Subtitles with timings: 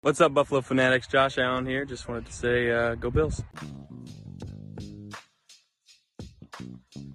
[0.00, 1.08] What's up, Buffalo Fanatics?
[1.08, 1.84] Josh Allen here.
[1.84, 3.42] Just wanted to say, uh, go Bills.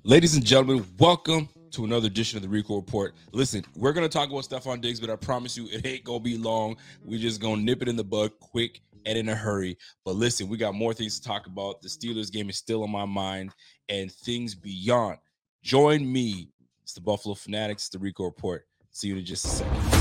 [0.03, 3.15] Ladies and gentlemen, welcome to another edition of the Rico Report.
[3.31, 6.37] Listen, we're gonna talk about Stefon Diggs, but I promise you it ain't gonna be
[6.37, 6.75] long.
[7.05, 9.77] we just gonna nip it in the bud quick and in a hurry.
[10.03, 11.81] But listen, we got more things to talk about.
[11.81, 13.51] The Steelers game is still on my mind
[13.87, 15.19] and things beyond.
[15.63, 16.49] Join me.
[16.81, 18.67] It's the Buffalo Fanatics, the Rico Report.
[18.91, 19.92] See you in just a second.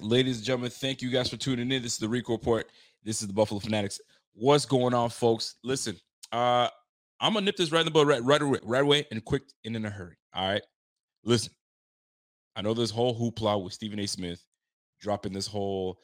[0.00, 0.70] Ladies and gentlemen.
[0.70, 1.82] Thank you guys for tuning in.
[1.82, 2.70] This is the Rico Report.
[3.04, 4.00] This is the Buffalo Fanatics.
[4.34, 5.56] What's going on, folks?
[5.62, 5.96] Listen,
[6.32, 6.68] uh,
[7.20, 9.42] I'm gonna nip this right in the bud right, right away, right away, and quick
[9.64, 10.16] and in a hurry.
[10.34, 10.62] All right.
[11.24, 11.52] Listen,
[12.54, 14.06] I know this whole hoopla with Stephen A.
[14.06, 14.44] Smith
[15.00, 15.98] dropping this whole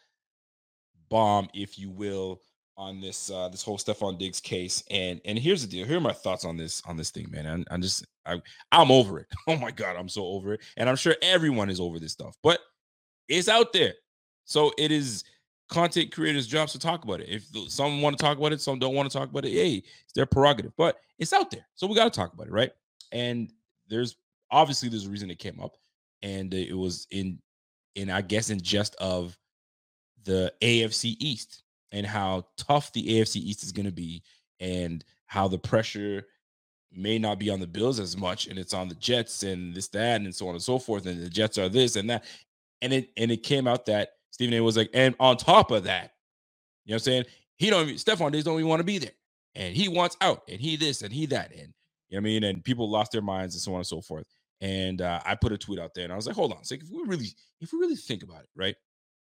[1.09, 2.41] bomb, if you will,
[2.79, 4.83] on this uh this whole Stefon Diggs case.
[4.91, 5.87] And and here's the deal.
[5.87, 7.47] Here are my thoughts on this on this thing, man.
[7.47, 9.27] I'm, I'm just I I'm over it.
[9.47, 10.61] Oh my god, I'm so over it.
[10.77, 12.37] And I'm sure everyone is over this stuff.
[12.43, 12.61] But
[13.33, 13.95] it's out there.
[14.45, 15.25] So it is
[15.69, 17.29] content creators' jobs to talk about it.
[17.29, 19.53] If some want to talk about it, some don't want to talk about it.
[19.53, 21.67] Hey, it's their prerogative, but it's out there.
[21.75, 22.73] So we got to talk about it, right?
[23.11, 23.53] And
[23.89, 24.17] there's
[24.51, 25.77] obviously there's a reason it came up,
[26.23, 27.39] and it was in
[27.95, 29.37] in I guess in just of
[30.25, 34.23] the AFC East and how tough the AFC East is going to be,
[34.61, 36.27] and how the pressure
[36.95, 39.89] may not be on the Bills as much, and it's on the Jets and this,
[39.89, 41.07] that, and so on and so forth.
[41.07, 42.25] And the Jets are this and that
[42.83, 45.85] and it and it came out that Stephen A was like, and on top of
[45.85, 46.13] that,
[46.85, 47.25] you know what I'm saying?
[47.57, 49.13] He don't even Stefon Diggs don't even want to be there.
[49.55, 51.53] And he wants out, and he this and he that.
[51.53, 51.73] And
[52.09, 52.45] you know what I mean?
[52.45, 54.27] And people lost their minds and so on and so forth.
[54.61, 56.83] And uh, I put a tweet out there and I was like, hold on, like
[56.83, 57.29] if we really,
[57.61, 58.77] if we really think about it, right?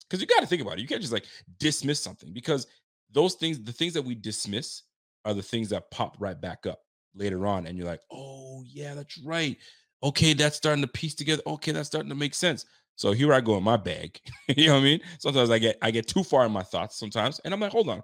[0.01, 0.81] Because you got to think about it.
[0.81, 1.25] You can't just like
[1.59, 2.67] dismiss something because
[3.11, 4.83] those things, the things that we dismiss
[5.25, 6.81] are the things that pop right back up
[7.15, 7.65] later on.
[7.65, 9.57] And you're like, oh yeah, that's right.
[10.03, 11.41] Okay, that's starting to piece together.
[11.47, 12.65] Okay, that's starting to make sense.
[12.95, 14.19] So here I go in my bag.
[14.47, 14.99] you know what I mean?
[15.19, 17.89] Sometimes I get I get too far in my thoughts sometimes, and I'm like, hold
[17.89, 18.01] on.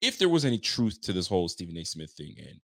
[0.00, 1.84] If there was any truth to this whole Stephen A.
[1.84, 2.60] Smith thing, and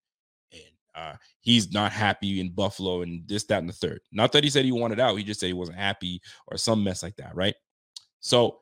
[0.53, 0.63] and
[0.95, 4.01] uh, he's not happy in Buffalo, and this, that, and the third.
[4.11, 5.17] Not that he said he wanted out.
[5.17, 7.55] He just said he wasn't happy or some mess like that, right?
[8.21, 8.59] So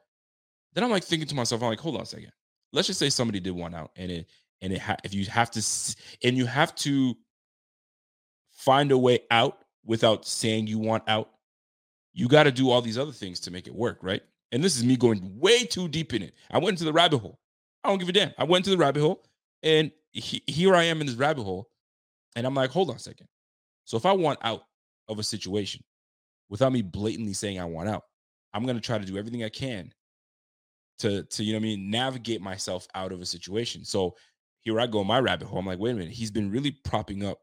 [0.75, 2.33] then I'm like thinking to myself, I'm like, hold on a second.
[2.73, 4.27] Let's just say somebody did want out, and it
[4.61, 5.63] and it ha- if you have to
[6.25, 7.15] and you have to
[8.53, 11.31] find a way out without saying you want out
[12.17, 14.23] you got to do all these other things to make it work, right?
[14.51, 16.33] And this is me going way too deep in it.
[16.51, 17.39] I went into the rabbit hole.
[17.85, 18.33] I don't give a damn.
[18.39, 19.23] I went to the rabbit hole,
[19.63, 21.69] and he, here I am in this rabbit hole,
[22.35, 23.29] and I'm like, hold on a second.
[23.85, 24.63] So if I want out
[25.09, 25.85] of a situation
[26.49, 28.05] without me blatantly saying I want out,
[28.55, 29.93] I'm gonna try to do everything I can
[31.01, 33.85] to to you know I mean navigate myself out of a situation.
[33.85, 34.17] So
[34.61, 35.59] here I go in my rabbit hole.
[35.59, 37.41] I'm like, wait a minute, he's been really propping up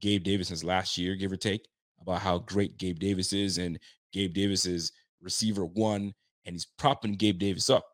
[0.00, 1.66] Gabe Davis since last year, give or take
[2.00, 3.78] about how great Gabe Davis is, and
[4.12, 6.14] Gabe Davis is receiver one,
[6.46, 7.86] and he's propping Gabe Davis up.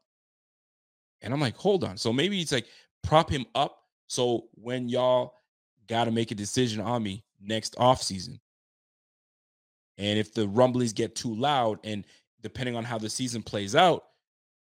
[1.22, 1.96] And I'm like, hold on.
[1.96, 2.66] So maybe it's like
[3.02, 3.78] prop him up.
[4.06, 5.34] So when y'all
[5.88, 8.38] got to make a decision on me next offseason,
[9.98, 12.04] and if the rumblings get too loud, and
[12.42, 14.04] depending on how the season plays out,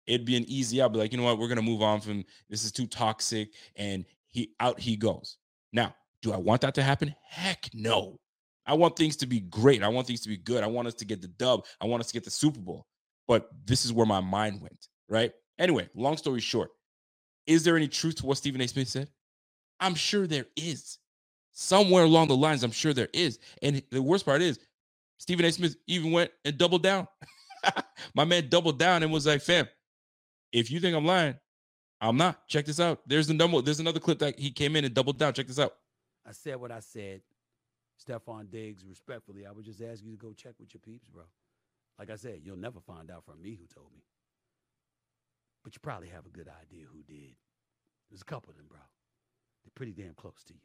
[0.07, 0.93] it'd be an easy out.
[0.93, 4.05] Be like, you know what, we're gonna move on from this is too toxic, and
[4.29, 5.39] he out he goes.
[5.73, 7.15] Now, do I want that to happen?
[7.29, 8.21] Heck no.
[8.67, 9.83] I want things to be great.
[9.83, 10.65] I want things to be good.
[10.65, 11.65] I want us to get the dub.
[11.81, 12.87] I want us to get the Super Bowl.
[13.29, 15.33] But this is where my mind went, right?
[15.59, 16.71] Anyway, long story short,
[17.47, 18.69] is there any truth to what Stephen A.
[18.69, 19.09] Smith said?
[19.81, 20.99] I'm sure there is.
[21.53, 23.39] Somewhere along the lines, I'm sure there is.
[23.63, 24.59] And the worst part is,
[25.19, 25.53] Stephen A.
[25.53, 27.07] Smith even went and doubled down.
[28.15, 29.69] My man doubled down and was like, fam,
[30.53, 31.35] if you think I'm lying,
[32.01, 32.47] I'm not.
[32.49, 33.01] Check this out.
[33.07, 33.63] There's the number.
[33.63, 35.33] There's another clip that he came in and doubled down.
[35.33, 35.75] Check this out.
[36.27, 37.23] I said what I said.
[38.03, 41.25] Stefon Diggs, respectfully, I would just ask you to go check with your peeps, bro.
[41.99, 44.03] Like I said, you'll never find out from me who told me.
[45.63, 47.37] But you probably have a good idea who did.
[48.11, 48.81] There's a couple of them, bro.
[49.65, 50.61] They're pretty damn close to you.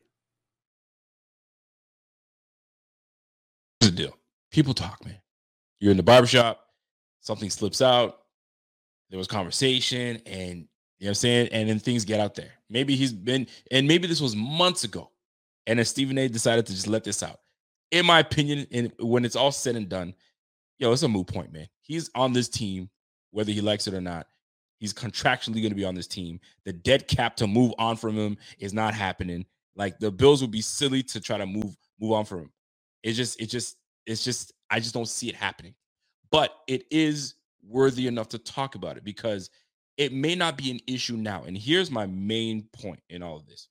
[3.79, 4.17] Here's the deal.
[4.51, 5.21] People talk, man.
[5.79, 6.59] You're in the barbershop,
[7.21, 8.19] something slips out,
[9.09, 10.67] there was conversation, and
[10.99, 11.49] you know what I'm saying?
[11.51, 12.51] And then things get out there.
[12.69, 15.11] Maybe he's been, and maybe this was months ago.
[15.69, 17.42] And then Stephen A decided to just let this out.
[17.92, 20.16] In my opinion, and when it's all said and done,
[20.80, 21.68] yo, it's a moot point, man.
[21.83, 22.89] He's on this team,
[23.30, 24.25] whether he likes it or not.
[24.80, 26.39] He's contractually going to be on this team.
[26.66, 29.45] The dead cap to move on from him is not happening.
[29.75, 32.51] Like the Bills would be silly to try to move move on from him.
[33.04, 33.77] It's just, it just,
[34.07, 35.75] it's just, I just don't see it happening.
[36.31, 39.51] But it is worthy enough to talk about it because
[39.98, 41.44] it may not be an issue now.
[41.44, 43.68] And here's my main point in all of this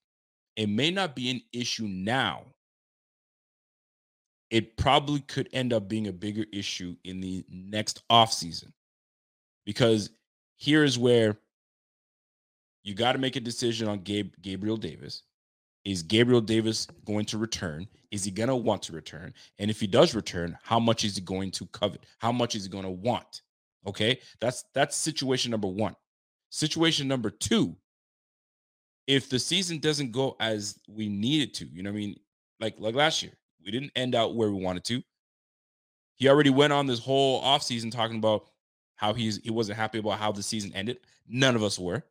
[0.58, 2.42] it may not be an issue now.
[4.50, 8.72] It probably could end up being a bigger issue in the next offseason.
[9.64, 10.10] Because
[10.56, 11.38] here's where
[12.82, 15.22] you got to make a decision on Gabe, Gabriel Davis.
[15.84, 17.86] Is Gabriel Davis going to return?
[18.10, 19.32] Is he going to want to return?
[19.60, 22.04] And if he does return, how much is he going to covet?
[22.18, 23.42] How much is he going to want?
[23.86, 24.18] Okay?
[24.40, 25.94] That's that's situation number 1.
[26.50, 27.76] Situation number 2
[29.08, 32.20] if the season doesn't go as we needed to, you know what I mean?
[32.60, 33.32] Like like last year,
[33.64, 35.02] we didn't end out where we wanted to.
[36.14, 38.44] He already went on this whole offseason talking about
[38.96, 40.98] how he's he wasn't happy about how the season ended.
[41.26, 42.04] None of us were.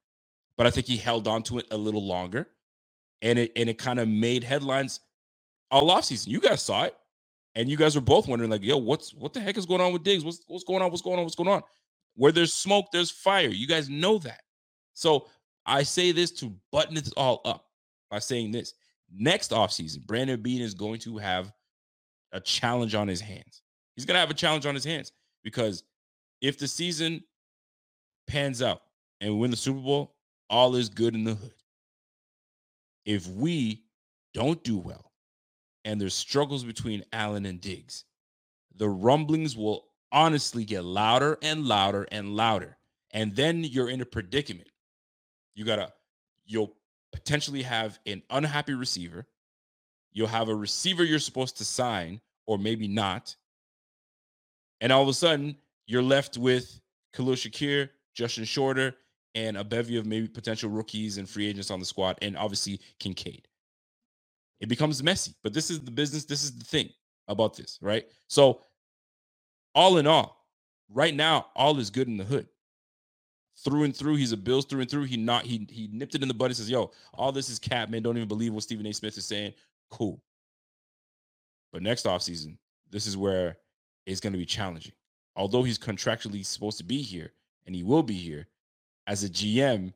[0.57, 2.47] But I think he held on to it a little longer.
[3.21, 4.99] And it and it kind of made headlines
[5.69, 6.27] all offseason.
[6.27, 6.95] You guys saw it.
[7.55, 9.91] And you guys were both wondering, like, yo, what's what the heck is going on
[9.91, 10.23] with Diggs?
[10.23, 10.89] What's what's going on?
[10.89, 11.23] What's going on?
[11.23, 11.63] What's going on?
[12.15, 13.49] Where there's smoke, there's fire.
[13.49, 14.41] You guys know that.
[14.94, 15.27] So
[15.68, 17.66] I say this to button this all up
[18.10, 18.74] by saying this.
[19.14, 21.52] Next offseason, Brandon Beane is going to have
[22.31, 23.62] a challenge on his hands.
[23.96, 25.12] He's going to have a challenge on his hands
[25.44, 25.84] because
[26.42, 27.24] if the season
[28.28, 28.81] pans out
[29.22, 30.16] and we win the Super Bowl,
[30.50, 31.54] all is good in the hood.
[33.06, 33.84] If we
[34.34, 35.12] don't do well
[35.86, 38.06] and there's struggles between Allen and Diggs,
[38.75, 42.78] the rumblings will honestly get louder and louder and louder.
[43.12, 44.69] And then you're in a predicament
[45.57, 45.92] you gotta
[46.45, 46.74] you'll
[47.12, 49.25] potentially have an unhappy receiver.
[50.13, 53.36] You'll have a receiver you're supposed to sign, or maybe not.
[54.81, 55.57] And all of a sudden,
[55.88, 56.80] you're left with
[57.13, 58.95] Khalil Shakir, Justin Shorter,
[59.33, 62.80] and a bevy of maybe potential rookies and free agents on the squad, and obviously
[63.00, 63.48] Kincaid.
[64.59, 66.25] It becomes messy, but this is the business.
[66.25, 66.89] This is the thing
[67.27, 68.06] about this, right?
[68.27, 68.62] So,
[69.74, 70.45] all in all,
[70.89, 72.48] right now, all is good in the hood
[73.63, 74.15] through and through.
[74.15, 75.04] He's a Bills through and through.
[75.04, 77.59] He not he he nipped it in the bud and says, "Yo, all this is
[77.59, 78.04] cap, man.
[78.04, 78.94] Don't even believe what Stephen A.
[78.94, 79.54] Smith is saying."
[79.89, 80.21] Cool.
[81.71, 82.57] But next offseason,
[82.89, 83.57] this is where
[84.06, 84.94] it's going to be challenging.
[85.36, 87.31] Although he's contractually supposed to be here,
[87.65, 88.48] and he will be here,
[89.06, 89.94] as a GM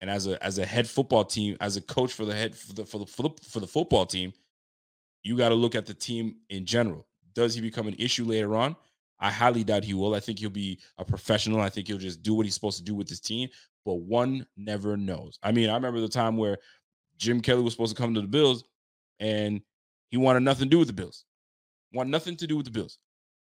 [0.00, 2.72] and as a as a head football team, as a coach for the head for
[2.72, 4.32] the for the for the, for the football team,
[5.22, 7.06] you got to look at the team in general.
[7.34, 8.76] Does he become an issue later on?
[9.22, 10.14] I highly doubt he will.
[10.14, 11.60] I think he'll be a professional.
[11.60, 13.48] I think he'll just do what he's supposed to do with his team.
[13.86, 15.38] But one never knows.
[15.42, 16.58] I mean, I remember the time where
[17.18, 18.64] Jim Kelly was supposed to come to the Bills
[19.20, 19.60] and
[20.08, 21.24] he wanted nothing to do with the Bills.
[21.94, 22.98] Want nothing to do with the Bills,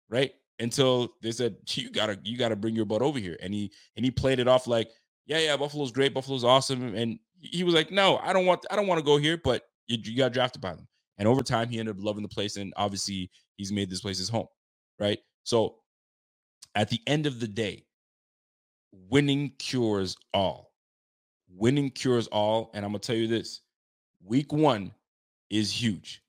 [0.09, 0.33] right?
[0.59, 4.04] Until they said you gotta you gotta bring your butt over here, and he and
[4.04, 4.88] he played it off like,
[5.26, 8.76] yeah, yeah, Buffalo's great, Buffalo's awesome, and he was like, no, I don't want I
[8.76, 10.88] don't want to go here, but you, you got drafted by them.
[11.18, 14.18] And over time, he ended up loving the place, and obviously, he's made this place
[14.18, 14.47] his home,
[14.99, 15.18] right?
[15.46, 15.76] So
[16.74, 17.84] at the end of the day,
[19.08, 20.72] winning cures all.
[21.48, 22.72] Winning cures all.
[22.74, 23.60] And I'm going to tell you this
[24.24, 24.92] week one
[25.48, 26.20] is huge.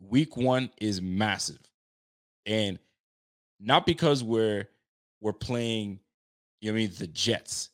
[0.00, 1.58] Week one is massive.
[2.46, 2.78] And
[3.60, 4.66] not because we're
[5.20, 6.00] we're playing,
[6.62, 7.68] you know I mean, the Jets.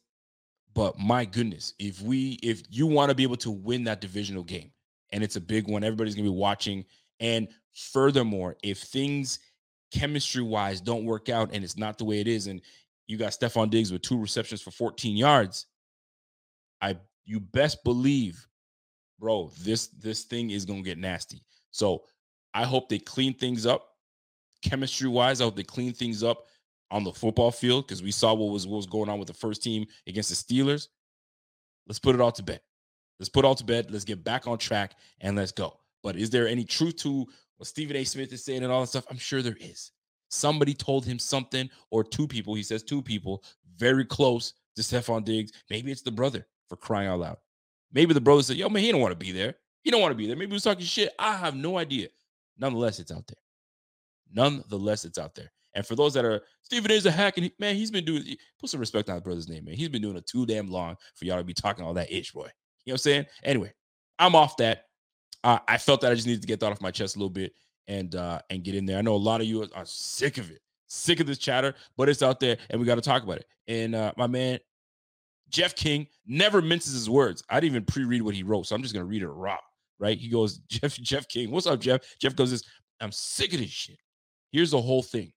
[0.75, 4.43] But my goodness, if we if you want to be able to win that divisional
[4.43, 4.73] game,
[5.13, 6.85] and it's a big one, everybody's gonna be watching.
[7.21, 9.39] And furthermore, if things
[9.95, 12.61] chemistry wise don't work out and it's not the way it is, and
[13.07, 15.67] you got Stefon Diggs with two receptions for 14 yards,
[16.83, 18.47] I you best believe,
[19.19, 21.43] bro, this this thing is gonna get nasty.
[21.71, 22.05] So
[22.53, 23.89] I hope they clean things up
[24.63, 25.41] chemistry wise.
[25.41, 26.47] I hope they clean things up
[26.91, 29.35] on the football field because we saw what was what was going on with the
[29.35, 30.89] first team against the Steelers.
[31.87, 32.61] Let's put it all to bed.
[33.21, 33.91] Let's put all to bed.
[33.91, 35.79] Let's get back on track and let's go.
[36.03, 38.05] But is there any truth to what Stephen A.
[38.05, 39.07] Smith is saying and all that stuff?
[39.11, 39.93] I'm sure there is.
[40.29, 43.45] Somebody told him something, or two people, he says two people,
[43.77, 45.53] very close to Stefon Diggs.
[45.71, 47.37] Maybe it's the brother for crying out loud.
[47.93, 49.55] Maybe the brother said, Yo, man, he don't want to be there.
[49.83, 50.37] He don't want to be there.
[50.37, 51.13] Maybe he was talking shit.
[51.19, 52.09] I have no idea.
[52.59, 53.37] Nonetheless, it's out there.
[54.33, 55.53] Nonetheless, it's out there.
[55.75, 58.25] And for those that are Stephen is a hack, and he, man, he's been doing
[58.61, 59.75] put some respect on the brother's name, man.
[59.75, 62.33] He's been doing it too damn long for y'all to be talking all that ish,
[62.33, 62.49] boy.
[62.85, 63.27] You know what I'm saying?
[63.43, 63.73] Anyway,
[64.19, 64.87] I'm off that.
[65.45, 67.31] Uh, I felt that I just needed to get that off my chest a little
[67.31, 67.53] bit
[67.87, 68.99] and uh and get in there.
[68.99, 72.09] I know a lot of you are, sick of it, sick of this chatter, but
[72.09, 73.47] it's out there and we got to talk about it.
[73.69, 74.59] And uh my man
[75.51, 77.45] Jeff King never minces his words.
[77.51, 79.59] I didn't even pre-read what he wrote, so I'm just gonna read it raw.
[79.99, 80.19] Right?
[80.19, 82.01] He goes, Jeff, Jeff King, what's up, Jeff?
[82.19, 82.65] Jeff goes, this,
[83.01, 83.99] I'm sick of this shit.
[84.51, 85.33] Here's the whole thing.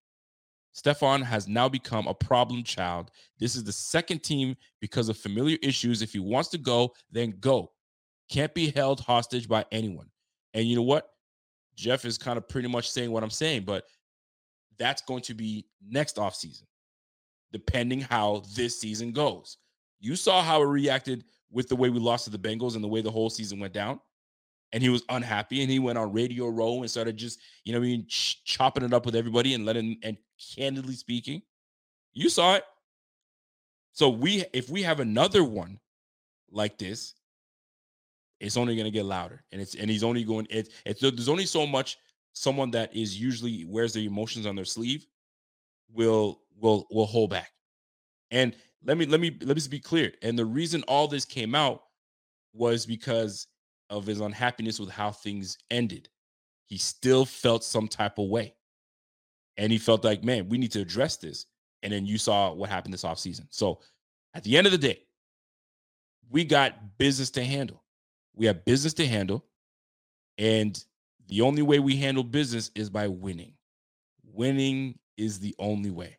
[0.76, 3.12] Stefon has now become a problem child.
[3.40, 6.02] This is the second team because of familiar issues.
[6.02, 7.72] If he wants to go, then go.
[8.30, 10.10] Can't be held hostage by anyone.
[10.54, 11.10] And you know what?
[11.76, 13.86] Jeff is kind of pretty much saying what I'm saying, but
[14.78, 16.64] that's going to be next offseason,
[17.52, 19.58] depending how this season goes.
[20.00, 22.88] You saw how it reacted with the way we lost to the Bengals and the
[22.88, 24.00] way the whole season went down.
[24.74, 27.80] And he was unhappy and he went on Radio Row and started just, you know,
[27.80, 30.18] I mean, ch- chopping it up with everybody and letting, and
[30.56, 31.42] candidly speaking,
[32.14, 32.64] you saw it.
[33.94, 35.80] So we, if we have another one
[36.52, 37.14] like this,
[38.40, 41.30] it's only going to get louder and it's and he's only going it, it's there's
[41.30, 41.98] only so much
[42.34, 45.08] someone that is usually wears their emotions on their sleeve
[45.92, 47.52] will will will hold back.
[48.32, 51.26] And let me let me let me just be clear and the reason all this
[51.26, 51.84] came out
[52.54, 53.48] was because
[53.90, 56.10] of his unhappiness with how things ended.
[56.66, 58.54] He still felt some type of way
[59.58, 61.46] and he felt like man we need to address this
[61.84, 63.48] and then you saw what happened this offseason.
[63.50, 63.80] So
[64.34, 65.02] at the end of the day
[66.30, 67.84] we got business to handle
[68.38, 69.44] we have business to handle.
[70.38, 70.82] And
[71.28, 73.54] the only way we handle business is by winning.
[74.24, 76.18] Winning is the only way.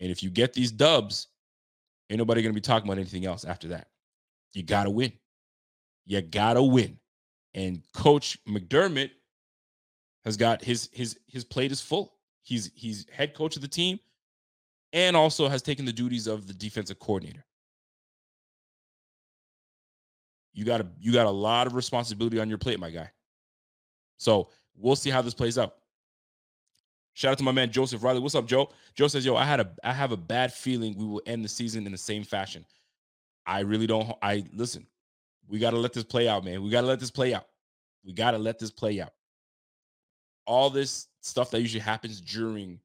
[0.00, 1.28] And if you get these dubs,
[2.08, 3.88] ain't nobody going to be talking about anything else after that.
[4.54, 5.12] You got to win.
[6.06, 6.98] You got to win.
[7.54, 9.10] And coach McDermott
[10.24, 12.14] has got his his his plate is full.
[12.42, 13.98] He's he's head coach of the team
[14.92, 17.44] and also has taken the duties of the defensive coordinator
[20.52, 23.10] you got a you got a lot of responsibility on your plate, my guy.
[24.18, 25.76] So we'll see how this plays out.
[27.14, 28.20] Shout out to my man Joseph Riley.
[28.20, 28.70] What's up, Joe?
[28.94, 31.48] Joe says, "Yo, I had a I have a bad feeling we will end the
[31.48, 32.64] season in the same fashion.
[33.46, 34.16] I really don't.
[34.22, 34.86] I listen.
[35.48, 36.62] We got to let this play out, man.
[36.62, 37.46] We got to let this play out.
[38.04, 39.12] We got to let this play out.
[40.46, 42.78] All this stuff that usually happens during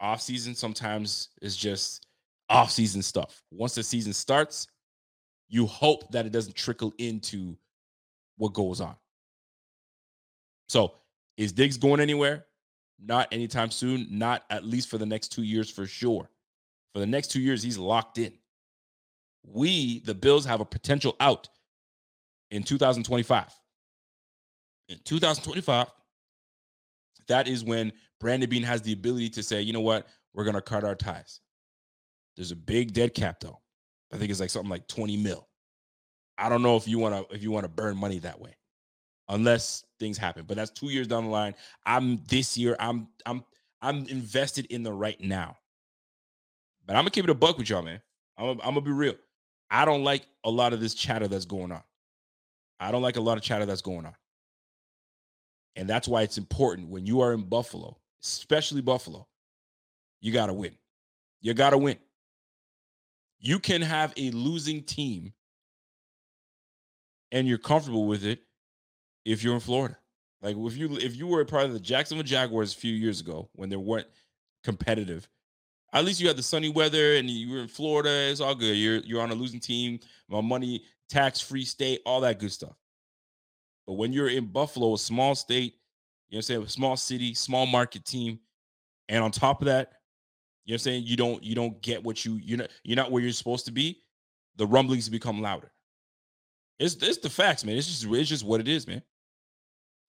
[0.00, 2.06] off season sometimes is just
[2.48, 3.42] off season stuff.
[3.50, 4.66] Once the season starts,
[5.54, 7.56] you hope that it doesn't trickle into
[8.38, 8.96] what goes on.
[10.68, 10.94] So,
[11.36, 12.46] is Diggs going anywhere?
[13.00, 16.28] Not anytime soon, not at least for the next two years for sure.
[16.92, 18.32] For the next two years, he's locked in.
[19.44, 21.48] We, the Bills, have a potential out
[22.50, 23.54] in 2025.
[24.88, 25.86] In 2025,
[27.28, 30.54] that is when Brandon Beane has the ability to say, you know what, we're going
[30.54, 31.38] to cut our ties.
[32.34, 33.60] There's a big dead cap, though.
[34.14, 35.48] I think it's like something like 20 mil.
[36.38, 38.56] I don't know if you want to if you want to burn money that way.
[39.28, 40.44] Unless things happen.
[40.46, 41.54] But that's 2 years down the line.
[41.84, 43.44] I'm this year I'm I'm
[43.82, 45.56] I'm invested in the right now.
[46.86, 48.00] But I'm to keep it a buck with y'all, man.
[48.38, 49.14] I'm I'm to be real.
[49.70, 51.82] I don't like a lot of this chatter that's going on.
[52.78, 54.14] I don't like a lot of chatter that's going on.
[55.76, 59.26] And that's why it's important when you are in Buffalo, especially Buffalo,
[60.20, 60.76] you got to win.
[61.40, 61.98] You got to win.
[63.44, 65.34] You can have a losing team
[67.30, 68.40] and you're comfortable with it
[69.26, 69.98] if you're in Florida.
[70.40, 73.20] Like if you if you were a part of the Jacksonville Jaguars a few years
[73.20, 74.06] ago when they weren't
[74.62, 75.28] competitive,
[75.92, 78.08] at least you had the sunny weather and you were in Florida.
[78.30, 78.78] It's all good.
[78.78, 82.78] You're you're on a losing team, my money, tax free state, all that good stuff.
[83.86, 85.74] But when you're in Buffalo, a small state,
[86.30, 88.38] you know what I'm saying, a small city, small market team,
[89.10, 89.92] and on top of that,
[90.64, 91.02] you know what I'm saying?
[91.06, 93.72] You don't you don't get what you you're not you're not where you're supposed to
[93.72, 94.00] be.
[94.56, 95.72] The rumblings become louder.
[96.78, 97.76] It's it's the facts, man.
[97.76, 99.02] It's just it's just what it is, man.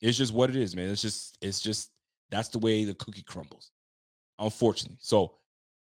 [0.01, 0.89] It's just what it is, man.
[0.89, 1.91] It's just it's just
[2.29, 3.71] that's the way the cookie crumbles.
[4.39, 4.97] Unfortunately.
[5.01, 5.35] So,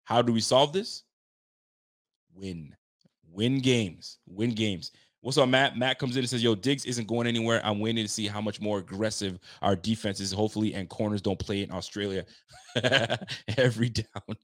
[0.05, 1.03] how do we solve this?
[2.35, 2.75] Win.
[3.31, 4.19] Win games.
[4.27, 4.93] Win games.
[5.27, 5.77] What's up, Matt?
[5.77, 7.61] Matt comes in and says, Yo, Diggs isn't going anywhere.
[7.65, 11.37] I'm waiting to see how much more aggressive our defense is, hopefully, and corners don't
[11.37, 12.25] play in Australia
[13.59, 14.37] every down.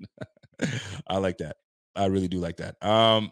[1.07, 1.59] I like that.
[1.95, 2.85] I really do like that.
[2.85, 3.31] Um,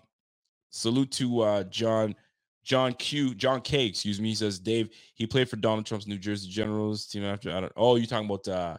[0.70, 2.14] salute to uh, John
[2.62, 4.28] John Q, John K, excuse me.
[4.28, 7.50] He says, Dave, he played for Donald Trump's New Jersey Generals team after.
[7.50, 7.72] I don't.
[7.76, 8.76] Oh, you're talking about uh,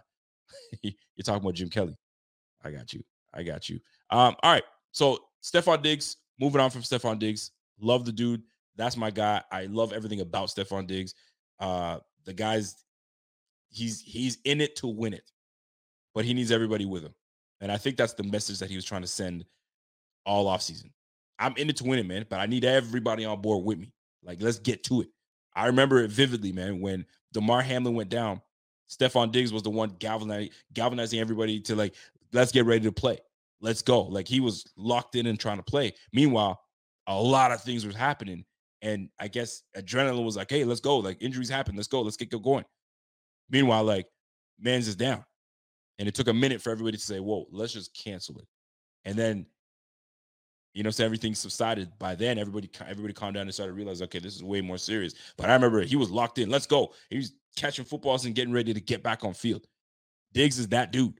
[0.81, 0.93] you're
[1.25, 1.97] talking about Jim Kelly.
[2.63, 3.03] I got you.
[3.33, 3.81] I got you.
[4.11, 4.63] Um, all right.
[4.93, 7.51] So Stefon Diggs, moving on from Stefon Diggs.
[7.77, 8.43] Love the dude.
[8.75, 9.41] That's my guy.
[9.51, 11.13] I love everything about Stefon Diggs.
[11.59, 12.83] Uh, the guy's
[13.69, 15.29] he's he's in it to win it,
[16.13, 17.13] but he needs everybody with him.
[17.59, 19.45] And I think that's the message that he was trying to send
[20.25, 20.91] all offseason.
[21.39, 23.91] I'm in it to win it, man, but I need everybody on board with me.
[24.23, 25.09] Like, let's get to it.
[25.55, 28.41] I remember it vividly, man, when Damar Hamlin went down.
[28.89, 31.95] Stefon Diggs was the one galvanizing, galvanizing everybody to like,
[32.33, 33.17] let's get ready to play.
[33.61, 34.01] Let's go.
[34.01, 35.93] Like he was locked in and trying to play.
[36.11, 36.59] Meanwhile,
[37.07, 38.43] a lot of things was happening.
[38.81, 40.97] And I guess adrenaline was like, hey, let's go.
[40.97, 41.75] Like injuries happen.
[41.75, 42.01] Let's go.
[42.01, 42.65] Let's get going.
[43.49, 44.07] Meanwhile, like
[44.59, 45.23] man's is down.
[45.99, 48.47] And it took a minute for everybody to say, whoa, let's just cancel it.
[49.05, 49.45] And then,
[50.73, 51.91] you know, so everything subsided.
[51.99, 54.77] By then, everybody everybody calmed down and started to realize, okay, this is way more
[54.77, 55.13] serious.
[55.37, 56.49] But I remember he was locked in.
[56.49, 56.93] Let's go.
[57.09, 59.67] He was catching footballs and getting ready to get back on field.
[60.33, 61.19] Diggs is that dude.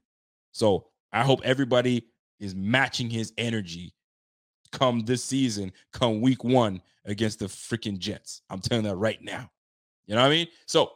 [0.52, 2.08] So I hope everybody
[2.40, 3.94] is matching his energy
[4.72, 8.42] come this season, come week one against the freaking Jets.
[8.50, 9.50] I'm telling that right now.
[10.06, 10.48] You know what I mean?
[10.66, 10.90] So,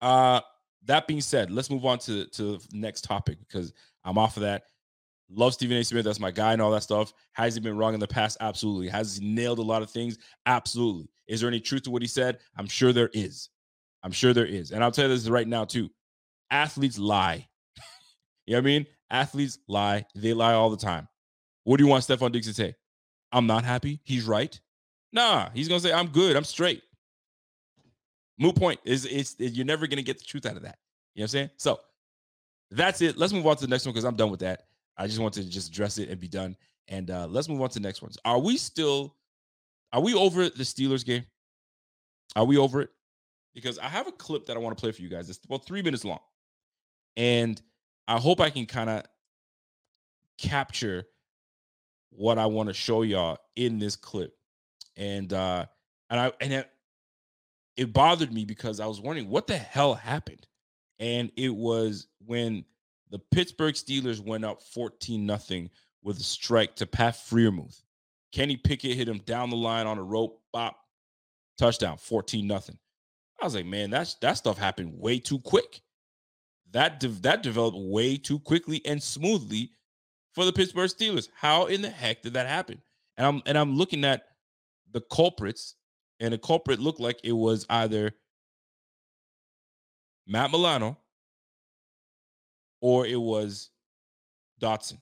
[0.00, 0.40] uh,
[0.86, 3.72] that being said, let's move on to to the next topic because
[4.04, 4.64] I'm off of that.
[5.30, 5.84] Love Stephen A.
[5.84, 6.04] Smith.
[6.04, 7.12] That's my guy and all that stuff.
[7.32, 8.36] Has he been wrong in the past?
[8.40, 8.88] Absolutely.
[8.88, 10.18] Has he nailed a lot of things?
[10.46, 11.08] Absolutely.
[11.26, 12.38] Is there any truth to what he said?
[12.56, 13.48] I'm sure there is.
[14.02, 14.70] I'm sure there is.
[14.70, 15.88] And I'll tell you this right now, too.
[16.50, 17.48] Athletes lie.
[18.46, 18.86] you know what I mean?
[19.10, 20.04] Athletes lie.
[20.14, 21.08] They lie all the time.
[21.64, 22.76] What do you want Stefon Diggs to say?
[23.32, 24.00] I'm not happy.
[24.04, 24.58] He's right.
[25.12, 26.36] Nah, he's gonna say I'm good.
[26.36, 26.82] I'm straight.
[28.38, 30.78] Moot point is it's, it's you're never gonna get the truth out of that.
[31.14, 31.50] You know what I'm saying?
[31.56, 31.80] So
[32.70, 33.16] that's it.
[33.16, 34.64] Let's move on to the next one because I'm done with that.
[34.96, 36.56] I just want to just address it and be done.
[36.88, 38.18] And uh, let's move on to the next ones.
[38.24, 39.14] Are we still?
[39.92, 41.24] Are we over the Steelers game?
[42.36, 42.90] Are we over it?
[43.54, 45.30] Because I have a clip that I want to play for you guys.
[45.30, 46.18] It's about three minutes long,
[47.16, 47.60] and
[48.08, 49.04] I hope I can kind of
[50.36, 51.04] capture
[52.16, 54.34] what I want to show y'all in this clip.
[54.96, 55.66] And uh
[56.10, 56.70] and I and it,
[57.76, 60.46] it bothered me because I was wondering what the hell happened.
[60.98, 62.64] And it was when
[63.10, 65.70] the Pittsburgh Steelers went up 14 nothing
[66.02, 67.82] with a strike to Pat Freiermuth.
[68.32, 70.76] Kenny Pickett hit him down the line on a rope, bop,
[71.58, 72.78] touchdown, 14 nothing.
[73.40, 75.82] I was like, man, that's that stuff happened way too quick.
[76.72, 79.70] That de- that developed way too quickly and smoothly
[80.34, 81.28] for the Pittsburgh Steelers.
[81.34, 82.80] How in the heck did that happen?
[83.16, 84.24] And I'm and I'm looking at
[84.92, 85.76] the culprits,
[86.20, 88.12] and the culprit looked like it was either
[90.26, 90.98] Matt Milano
[92.80, 93.70] or it was
[94.58, 94.98] Dodson.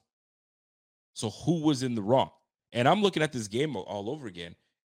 [1.14, 2.30] So who was in the wrong?
[2.72, 4.54] And I'm looking at this game all over again,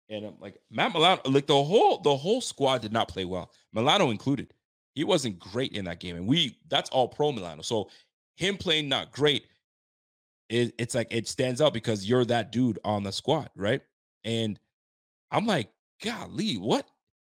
[0.09, 3.51] and I'm like Matt Milano, like the whole the whole squad did not play well,
[3.73, 4.53] Milano included.
[4.95, 7.63] He wasn't great in that game, and we that's all pro Milano.
[7.63, 7.91] So
[8.37, 9.47] him playing not great
[10.49, 13.81] it, it's like it stands out because you're that dude on the squad, right?
[14.25, 14.59] And
[15.31, 15.71] I'm like,
[16.03, 16.87] golly, what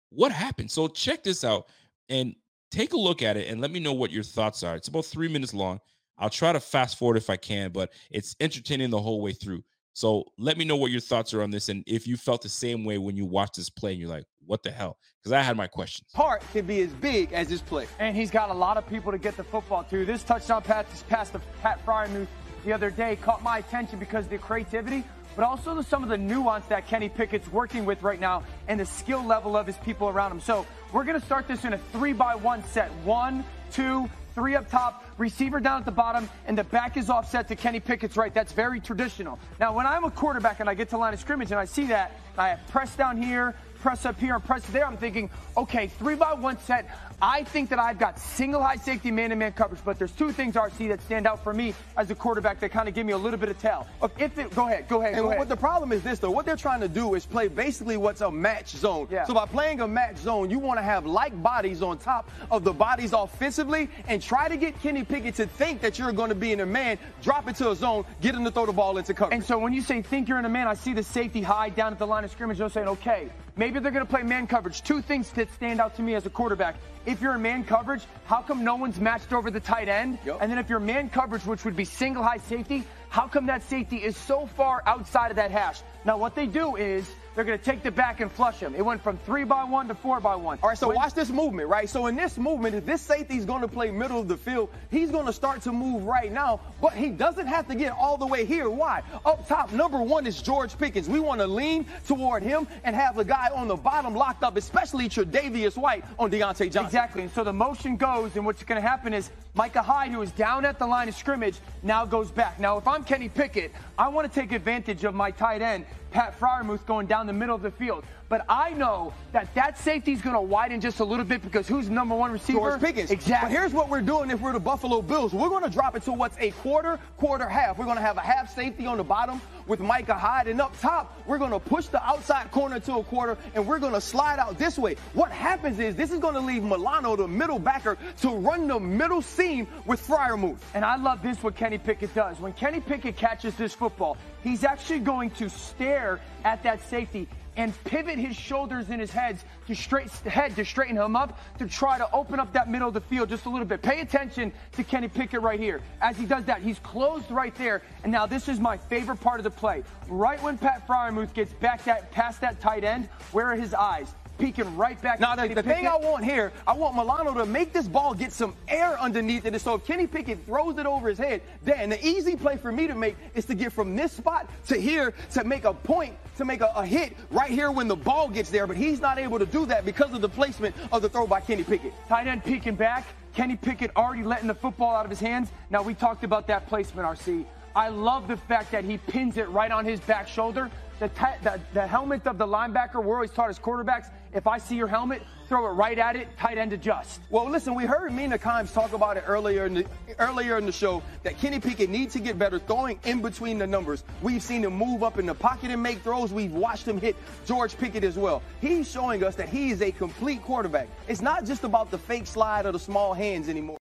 [0.10, 0.72] what happened?
[0.72, 1.68] So check this out
[2.10, 2.36] and
[2.72, 4.76] take a look at it and let me know what your thoughts are.
[4.76, 5.80] It's about three minutes long.
[6.18, 9.64] I'll try to fast forward if I can, but it's entertaining the whole way through.
[9.94, 12.50] So let me know what your thoughts are on this and if you felt the
[12.50, 14.98] same way when you watched this play and you're like, what the hell?
[15.20, 16.10] Because I had my questions.
[16.14, 17.88] Part can be as big as his play.
[18.00, 20.04] And he's got a lot of people to get the football to.
[20.04, 22.28] This touchdown pass, pass the Pat Freiermuth
[22.64, 25.04] the other day caught my attention because the creativity,
[25.36, 28.80] but also the, some of the nuance that Kenny Pickett's working with right now and
[28.80, 30.40] the skill level of his people around him.
[30.40, 32.92] So we're going to start this in a three by one set.
[33.04, 37.48] One, two, three up top, receiver down at the bottom, and the back is offset
[37.50, 38.34] to Kenny Pickett's right.
[38.34, 39.40] That's very traditional.
[39.60, 41.88] Now, when I'm a quarterback and I get to line of scrimmage and I see
[41.88, 46.16] that, I press down here, press up here and press there, I'm thinking, okay, three
[46.16, 46.90] by one set.
[47.24, 50.34] I think that I've got single high safety man to man coverage, but there's two
[50.34, 53.14] things, RC, that stand out for me as a quarterback that kind of give me
[53.14, 53.88] a little bit of tell.
[54.20, 55.48] If it, go ahead, go ahead, and go ahead.
[55.48, 56.32] the problem is this, though.
[56.32, 59.08] What they're trying to do is play basically what's a match zone.
[59.10, 59.24] Yeah.
[59.24, 62.66] So by playing a match zone, you want to have like bodies on top of
[62.66, 66.36] the bodies offensively and try to get Kenny Pickett to think that you're going to
[66.36, 68.98] be in a man, drop it to a zone, get him to throw the ball
[68.98, 69.38] into coverage.
[69.38, 71.70] And so when you say think you're in a man, I see the safety high
[71.70, 72.58] down at the line of scrimmage.
[72.58, 74.82] They're saying, okay, maybe they're going to play man coverage.
[74.82, 76.76] Two things that stand out to me as a quarterback.
[77.06, 80.20] If you're in man coverage, how come no one's matched over the tight end?
[80.26, 80.38] Yep.
[80.42, 83.64] And then if you're man coverage, which would be single high safety, how come that
[83.64, 85.82] safety is so far outside of that hash?
[86.06, 88.76] Now, what they do is they're going to take the back and flush him.
[88.76, 90.60] It went from three by one to four by one.
[90.62, 91.90] All right, so When- watch this movement, right?
[91.90, 95.12] So in this movement, if this safety's going to play middle of the field, he's
[95.12, 98.28] going to start to move right now, but he doesn't have to get all the
[98.28, 98.70] way here.
[98.70, 99.02] Why?
[99.26, 101.10] Up top, number one is George Pickens.
[101.10, 104.58] We want to lean toward him and have the guy on the bottom locked up,
[104.58, 106.86] especially Tre'Davious White on Diontae Johnson.
[106.86, 107.22] Exactly.
[107.24, 110.32] And so the motion goes, and what's going to happen is Micah Hyde, who is
[110.32, 112.60] down at the line of scrimmage, now goes back.
[112.60, 116.40] Now, if I'm Kenny Pickett, I want to take advantage of my tight end, Pat
[116.40, 118.06] Freiermuth, going down the middle of the field.
[118.30, 121.68] But I know that that safety is going to widen just a little bit because
[121.68, 122.60] who's number one receiver?
[122.60, 123.12] George Pickens.
[123.12, 123.50] Exactly.
[123.50, 125.34] But here's what we're doing if we're the Buffalo Bills.
[125.34, 127.78] We're going to drop it to what's a quarter, quarter, half.
[127.78, 130.48] We're going to have a half safety on the bottom with Micah Hyde.
[130.48, 133.80] And up top, we're going to push the outside corner to a quarter and we're
[133.80, 134.96] going to slide out this way.
[135.14, 138.80] What happens is this is going to leave Milano, the middle backer, to run the
[138.80, 140.60] middle seam with Freiermuth.
[140.74, 142.40] And I love this what Kenny Pickett does.
[142.40, 147.74] When Kenny Pickett catches this football, he's actually going to stare at that safety and
[147.84, 152.12] pivot his shoulders and his to straight head to straighten him up to try to
[152.12, 153.82] open up that middle of the field just a little bit.
[153.82, 155.82] Pay attention to Kenny Pickett right here.
[156.02, 157.82] As he does that, he's closed right there.
[158.04, 159.84] And now this is my favorite part of the play.
[160.08, 164.14] Right when Pat Freiermuth gets back that past that tight end, where are his eyes?
[164.38, 165.20] Peeking right back.
[165.20, 168.32] Now, the, the thing I want here, I want Milano to make this ball get
[168.32, 169.54] some air underneath it.
[169.54, 172.72] And so if Kenny Pickett throws it over his head, then the easy play for
[172.72, 176.16] me to make is to get from this spot to here to make a point,
[176.38, 178.66] to make a, a hit right here when the ball gets there.
[178.66, 181.40] But he's not able to do that because of the placement of the throw by
[181.40, 181.94] Kenny Pickett.
[182.08, 183.06] Tight end peeking back.
[183.36, 185.52] Kenny Pickett already letting the football out of his hands.
[185.70, 187.46] Now, we talked about that placement, RC.
[187.76, 190.70] I love the fact that he pins it right on his back shoulder.
[191.00, 191.10] The,
[191.42, 194.88] the, the helmet of the linebacker, we're always taught as quarterbacks, if I see your
[194.88, 197.22] helmet, throw it right at it, tight end adjust.
[197.30, 199.86] Well, listen, we heard Mina Kimes talk about it earlier in the
[200.20, 203.68] earlier in the show that Kenny Pickett needs to get better throwing in between the
[203.68, 204.04] numbers.
[204.22, 206.34] We've seen him move up in the pocket and make throws.
[206.34, 207.16] We've watched him hit
[207.46, 208.42] George Pickett as well.
[208.62, 210.88] He's showing us that he is a complete quarterback.
[211.08, 213.78] It's not just about the fake slide or the small hands anymore.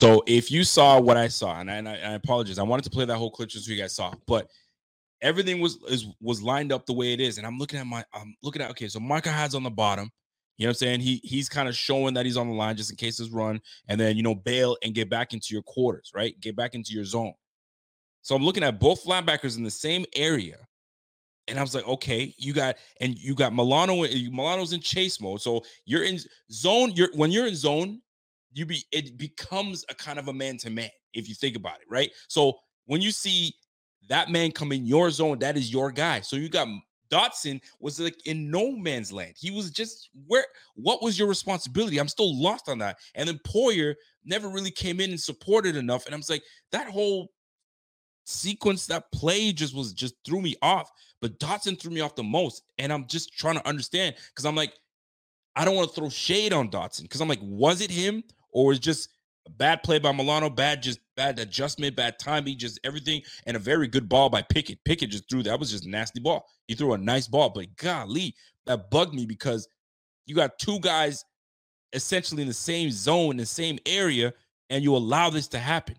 [0.00, 2.82] So if you saw what I saw, and I, and I, I apologize, I wanted
[2.82, 4.48] to play that whole clip just so you guys saw, but
[5.24, 7.38] everything was is, was lined up the way it is.
[7.38, 10.10] And I'm looking at my, I'm looking at okay, so Micah Hyde's on the bottom.
[10.56, 11.00] You know what I'm saying?
[11.00, 13.60] He he's kind of showing that he's on the line just in case his run,
[13.88, 16.38] and then you know bail and get back into your quarters, right?
[16.40, 17.32] Get back into your zone.
[18.22, 20.58] So I'm looking at both linebackers in the same area,
[21.48, 24.06] and I was like, okay, you got and you got Milano.
[24.30, 26.20] Milano's in chase mode, so you're in
[26.52, 26.92] zone.
[26.94, 28.00] You're when you're in zone,
[28.52, 31.80] you be it becomes a kind of a man to man if you think about
[31.80, 32.12] it, right?
[32.28, 33.54] So when you see
[34.08, 36.20] that man come in your zone, that is your guy.
[36.20, 36.68] So you got
[37.10, 39.34] Dodson was like in no man's land.
[39.38, 41.98] He was just where what was your responsibility?
[41.98, 42.98] I'm still lost on that.
[43.14, 46.06] And then Poyer never really came in and supported enough.
[46.06, 47.30] And I'm like, that whole
[48.24, 50.90] sequence, that play just was just threw me off.
[51.20, 52.62] But Dodson threw me off the most.
[52.78, 54.74] And I'm just trying to understand because I'm like,
[55.56, 58.66] I don't want to throw shade on Dodson because I'm like, was it him or
[58.66, 59.10] was just
[59.50, 63.86] bad play by Milano, bad just bad adjustment, bad timing, just everything, and a very
[63.86, 64.82] good ball by Pickett.
[64.84, 66.46] Pickett just threw that was just nasty ball.
[66.66, 68.34] He threw a nice ball, but golly,
[68.66, 69.68] that bugged me because
[70.26, 71.24] you got two guys
[71.92, 74.32] essentially in the same zone, in the same area,
[74.70, 75.96] and you allow this to happen.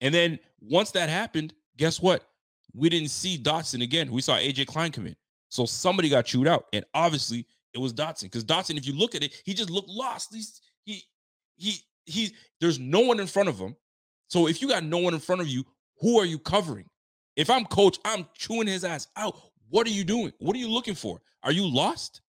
[0.00, 2.28] And then once that happened, guess what?
[2.74, 4.10] We didn't see Dodson again.
[4.10, 5.16] We saw AJ Klein come in.
[5.48, 6.66] So somebody got chewed out.
[6.72, 8.26] And obviously it was Dodson.
[8.26, 10.34] Because Dodson, if you look at it, he just looked lost.
[10.34, 11.02] He's he
[11.56, 13.76] he he there's no one in front of him.
[14.28, 15.64] So if you got no one in front of you,
[16.00, 16.88] who are you covering?
[17.36, 19.38] If I'm coach, I'm chewing his ass out.
[19.68, 20.32] What are you doing?
[20.38, 21.20] What are you looking for?
[21.42, 22.22] Are you lost?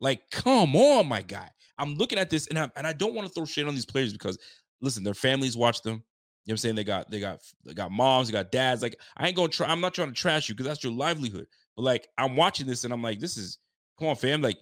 [0.00, 1.48] Like, come on, my guy.
[1.78, 3.86] I'm looking at this and I and I don't want to throw shade on these
[3.86, 4.38] players because
[4.80, 6.02] listen, their families watch them.
[6.44, 6.74] You know what I'm saying?
[6.76, 8.82] They got they got they got moms, they got dads.
[8.82, 11.46] Like, I ain't gonna try, I'm not trying to trash you because that's your livelihood.
[11.76, 13.58] But like I'm watching this and I'm like, this is
[13.98, 14.42] come on, fam.
[14.42, 14.58] Like,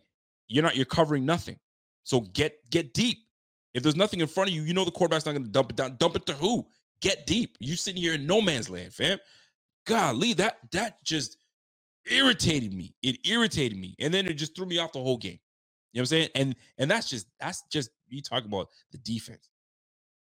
[0.49, 1.59] you're not you're covering nothing.
[2.05, 3.19] So get get deep.
[3.75, 5.71] If there's nothing in front of you, you know the quarterback's not going to dump
[5.71, 5.97] it down.
[5.99, 6.67] Dump it to who?
[7.01, 7.57] Get deep.
[7.61, 9.19] You sitting here in no man's land, fam.
[9.87, 11.37] Golly, that that just
[12.11, 12.95] irritated me.
[13.03, 15.39] It irritated me, and then it just threw me off the whole game.
[15.93, 16.29] You know what I'm saying?
[16.35, 19.49] And and that's just that's just you talking about the defense.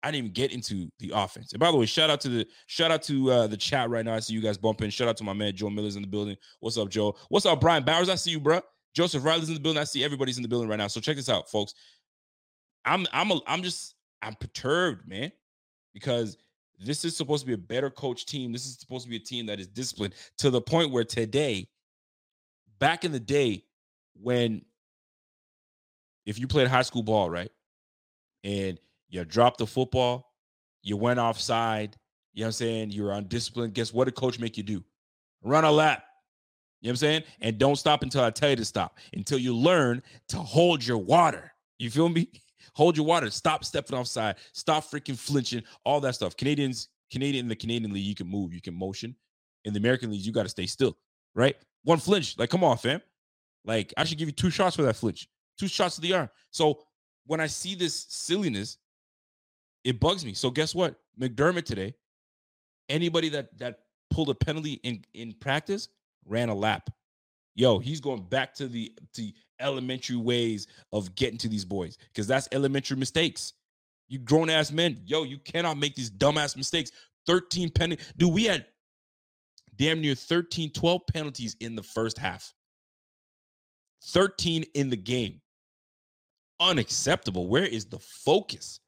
[0.02, 1.52] I didn't even get into the offense.
[1.52, 4.06] And by the way, shout out to the shout out to uh, the chat right
[4.06, 4.14] now.
[4.14, 4.90] I see you guys bumping.
[4.90, 6.38] Shout out to my man Joe Miller's in the building.
[6.60, 7.16] What's up, Joe?
[7.30, 8.10] What's up, Brian Bowers?
[8.10, 8.62] I see you, bro.
[8.96, 9.82] Joseph Riley's in the building.
[9.82, 10.88] I see everybody's in the building right now.
[10.88, 11.74] So check this out, folks.
[12.86, 15.32] I'm I'm a, I'm just I'm perturbed, man,
[15.94, 16.38] because
[16.80, 18.52] this is supposed to be a better coach team.
[18.52, 21.68] This is supposed to be a team that is disciplined to the point where today,
[22.80, 23.64] back in the day,
[24.22, 24.64] when
[26.26, 27.52] if you played high school ball, right,
[28.44, 30.34] and you dropped the football,
[30.82, 31.98] you went offside,
[32.34, 32.92] You know what I'm saying?
[32.92, 33.74] You're undisciplined.
[33.74, 34.08] Guess what?
[34.08, 34.84] A coach make you do?
[35.44, 36.04] Run a lap.
[36.82, 37.24] You know what I'm saying?
[37.42, 38.98] And don't stop until I tell you to stop.
[39.14, 41.52] Until you learn to hold your water.
[41.78, 42.30] You feel me?
[42.76, 43.30] Hold your water.
[43.30, 44.36] Stop stepping offside.
[44.54, 45.64] Stop freaking flinching.
[45.86, 46.36] All that stuff.
[46.36, 49.16] Canadians, Canadian in the Canadian league, you can move, you can motion.
[49.66, 50.98] In the American league, you got to stay still.
[51.36, 51.56] Right?
[51.84, 52.38] One flinch.
[52.38, 53.02] Like, come on, fam.
[53.66, 55.28] Like, I should give you two shots for that flinch.
[55.58, 56.30] Two shots to the arm.
[56.52, 56.80] So
[57.26, 58.78] when I see this silliness,
[59.84, 60.34] it bugs me.
[60.34, 60.96] So guess what?
[61.20, 61.94] McDermott today,
[62.88, 63.80] anybody that that
[64.10, 65.90] pulled a penalty in in practice
[66.26, 66.90] ran a lap.
[67.60, 72.26] Yo, he's going back to the to elementary ways of getting to these boys because
[72.26, 73.52] that's elementary mistakes.
[74.08, 76.94] You grown ass men, yo, you cannot make these dumbass mistakes.
[77.28, 78.02] 13 penalty.
[78.16, 78.66] Dude, we had
[79.76, 82.54] damn near 13, 12 penalties in the first half.
[84.06, 85.42] 13 in the game.
[86.62, 87.50] Unacceptable.
[87.50, 88.80] Where is the focus?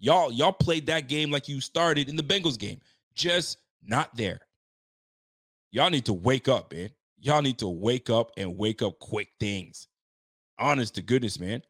[0.00, 2.78] Y'all, y'all played that game like you started in the Bengals game.
[3.14, 4.40] Just not there.
[5.70, 6.90] Y'all need to wake up, man.
[7.22, 9.86] Y'all need to wake up and wake up quick things.
[10.58, 11.62] Honest to goodness, man.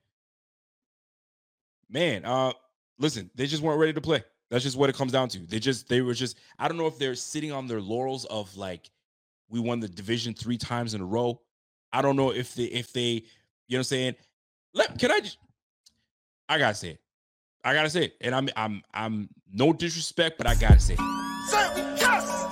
[1.91, 2.55] Man, uh,
[2.99, 4.25] listen, they just weren't ready to play.
[4.51, 5.41] That's just what it comes down to.
[5.41, 8.57] They just they were just I don't know if they're sitting on their laurels of
[8.57, 8.91] like
[9.51, 11.43] we won the division three times in a row.
[11.93, 13.21] I don't know if they if they, you know
[13.69, 14.15] what I'm saying?
[14.73, 15.37] Let can I just
[16.49, 17.01] I gotta say it.
[17.63, 18.17] I gotta say it.
[18.23, 22.52] And I'm I'm I'm no disrespect, but I gotta say it.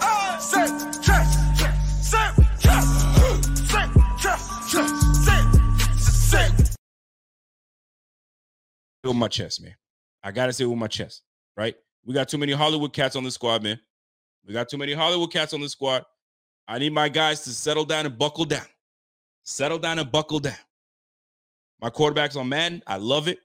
[9.11, 9.75] With my chest, man.
[10.23, 11.23] I gotta say it with my chest,
[11.57, 11.77] right?
[12.05, 13.79] We got too many Hollywood cats on the squad, man.
[14.47, 16.05] We got too many Hollywood cats on the squad.
[16.67, 18.67] I need my guys to settle down and buckle down.
[19.43, 20.55] Settle down and buckle down.
[21.81, 22.83] My quarterback's on Madden.
[22.87, 23.39] I love it.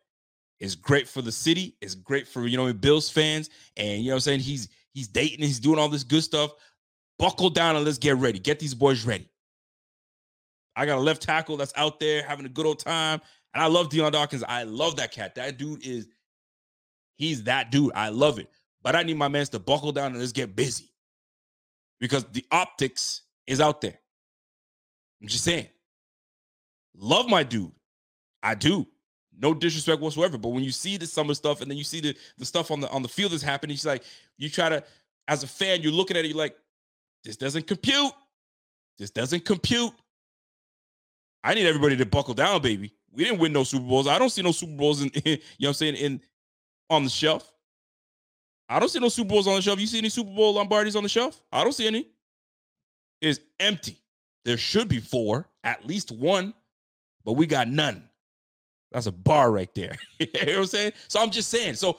[0.59, 1.75] It's great for the city.
[1.81, 4.39] It's great for you know Bills fans, and you know what I'm saying.
[4.41, 5.45] He's he's dating.
[5.45, 6.51] He's doing all this good stuff.
[7.17, 8.39] Buckle down and let's get ready.
[8.39, 9.29] Get these boys ready.
[10.75, 13.21] I got a left tackle that's out there having a good old time.
[13.55, 14.43] And I love Dion Dawkins.
[14.43, 15.35] I love that cat.
[15.35, 16.07] That dude is,
[17.15, 17.93] he's that dude.
[17.95, 18.49] I love it.
[18.83, 20.91] But I need my mans to buckle down and let's get busy
[22.01, 23.97] because the optics is out there.
[25.21, 25.69] I'm just saying.
[26.97, 27.71] Love my dude.
[28.43, 28.85] I do.
[29.37, 30.37] No disrespect whatsoever.
[30.37, 32.81] But when you see the summer stuff and then you see the, the stuff on
[32.81, 34.03] the on the field that's happening, it's like
[34.37, 34.83] you try to,
[35.27, 36.55] as a fan, you're looking at it, you're like,
[37.23, 38.11] this doesn't compute.
[38.97, 39.91] This doesn't compute.
[41.43, 42.93] I need everybody to buckle down, baby.
[43.15, 44.07] We didn't win no Super Bowls.
[44.07, 46.21] I don't see no Super Bowls in, you know what I'm saying, in
[46.89, 47.51] on the shelf.
[48.67, 49.79] I don't see no Super Bowls on the shelf.
[49.79, 51.41] You see any Super Bowl Lombardis on the shelf?
[51.51, 52.07] I don't see any.
[53.21, 54.01] It's empty.
[54.43, 56.53] There should be four, at least one,
[57.23, 58.07] but we got none.
[58.91, 59.95] That's a bar right there.
[60.19, 60.91] you know what I'm saying?
[61.07, 61.75] So I'm just saying.
[61.75, 61.97] So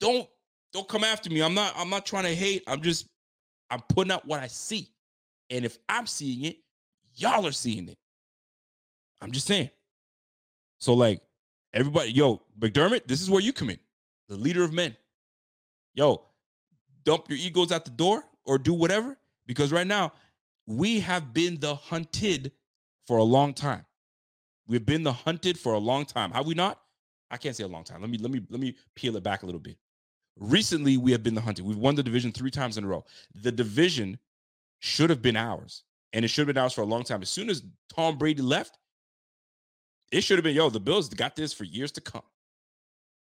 [0.00, 0.28] don't
[0.72, 1.42] don't come after me.
[1.42, 2.62] I'm not I'm not trying to hate.
[2.66, 3.06] I'm just
[3.70, 4.88] I'm putting out what I see.
[5.50, 6.56] And if I'm seeing it,
[7.14, 7.98] y'all are seeing it.
[9.20, 9.70] I'm just saying.
[10.82, 11.20] So like
[11.72, 13.78] everybody, yo, McDermott, this is where you come in,
[14.28, 14.96] the leader of men.
[15.94, 16.24] Yo,
[17.04, 19.16] dump your egos at the door or do whatever
[19.46, 20.12] because right now
[20.66, 22.50] we have been the hunted
[23.06, 23.86] for a long time.
[24.66, 26.32] We've been the hunted for a long time.
[26.32, 26.80] Have we not?
[27.30, 28.00] I can't say a long time.
[28.00, 29.76] Let me let me let me peel it back a little bit.
[30.36, 31.64] Recently, we have been the hunted.
[31.64, 33.04] We've won the division three times in a row.
[33.40, 34.18] The division
[34.80, 37.22] should have been ours, and it should have been ours for a long time.
[37.22, 37.62] As soon as
[37.94, 38.78] Tom Brady left,
[40.12, 42.22] it should have been, yo, the Bills got this for years to come.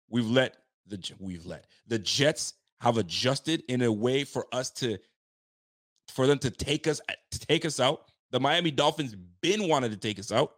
[0.08, 4.96] We've let the we've let the Jets have adjusted in a way for us to
[6.08, 8.10] for them to take us uh, to take us out.
[8.30, 10.52] The Miami Dolphins been wanted to take us out.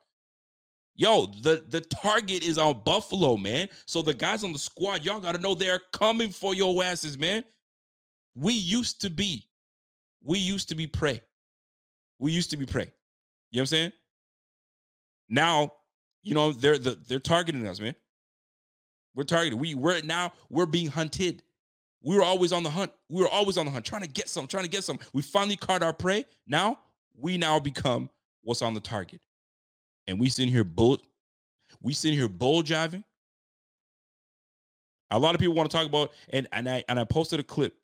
[0.94, 3.68] Yo, the the target is on Buffalo, man.
[3.86, 7.18] So the guys on the squad, y'all got to know they're coming for your asses,
[7.18, 7.42] man.
[8.36, 9.48] We used to be,
[10.22, 11.22] we used to be prey.
[12.18, 12.92] We used to be prey.
[13.50, 13.92] You know what I'm saying?
[15.28, 15.72] Now
[16.22, 17.94] you know, they're the, they're targeting us, man.
[19.14, 19.58] We're targeted.
[19.58, 21.42] We we're now we're being hunted.
[22.02, 22.92] We were always on the hunt.
[23.08, 24.98] We were always on the hunt, trying to get some, trying to get some.
[25.12, 26.24] We finally caught our prey.
[26.46, 26.78] Now
[27.16, 28.08] we now become
[28.42, 29.20] what's on the target.
[30.06, 30.98] And we sitting here bull,
[31.82, 33.04] we sitting here bull jiving.
[35.10, 37.44] A lot of people want to talk about, and and I and I posted a
[37.44, 37.74] clip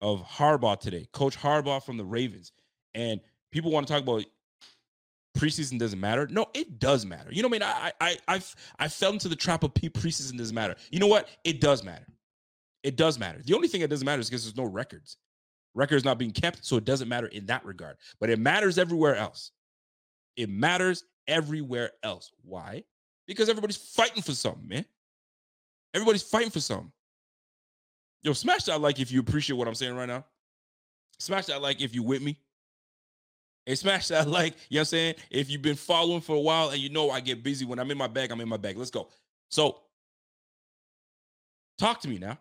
[0.00, 2.52] of Harbaugh today, Coach Harbaugh from the Ravens,
[2.94, 4.24] and people want to talk about
[5.42, 6.28] preseason doesn't matter.
[6.30, 7.30] No, it does matter.
[7.32, 7.92] You know what I mean?
[8.00, 8.42] I I I
[8.78, 10.76] I fell into the trap of preseason doesn't matter.
[10.90, 11.28] You know what?
[11.44, 12.06] It does matter.
[12.82, 13.40] It does matter.
[13.44, 15.16] The only thing that doesn't matter is because there's no records.
[15.74, 17.96] Records not being kept, so it doesn't matter in that regard.
[18.20, 19.52] But it matters everywhere else.
[20.36, 22.30] It matters everywhere else.
[22.42, 22.84] Why?
[23.26, 24.84] Because everybody's fighting for something, man.
[25.94, 26.92] Everybody's fighting for something.
[28.22, 30.24] Yo, smash that like if you appreciate what I'm saying right now.
[31.18, 32.38] Smash that like if you with me.
[33.66, 35.14] And smash that like, you know what I'm saying?
[35.30, 37.90] If you've been following for a while and you know I get busy when I'm
[37.90, 38.76] in my bag, I'm in my bag.
[38.76, 39.08] Let's go.
[39.48, 39.78] So
[41.78, 42.38] talk to me now.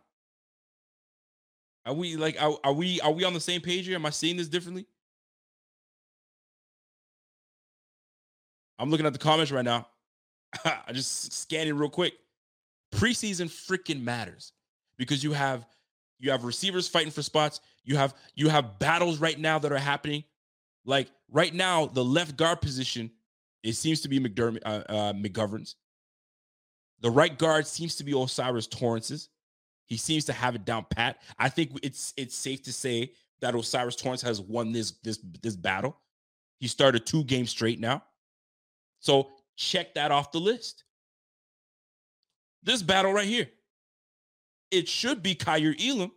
[1.86, 3.96] Are we like are, are we are we on the same page here?
[3.96, 4.86] Am I seeing this differently?
[8.78, 9.88] I'm looking at the comments right now.
[10.66, 12.14] I just scanning real quick.
[12.94, 14.54] Preseason freaking matters
[14.98, 15.66] because you have
[16.20, 17.62] you have receivers fighting for spots.
[17.84, 20.24] You have you have battles right now that are happening.
[20.86, 23.12] Like right now, the left guard position,
[23.64, 25.76] it seems to be McDermott, uh, uh, McGovern's.
[27.02, 29.30] The right guard seems to be O'Cyrus Torrence's.
[29.86, 31.22] He seems to have it down pat.
[31.38, 35.56] I think it's it's safe to say that Osiris Torrance has won this this this
[35.56, 35.98] battle.
[36.60, 38.04] He started two games straight now.
[39.00, 40.84] So check that off the list.
[42.64, 43.50] This battle right here.
[44.70, 46.12] It should be Kaiir Elam.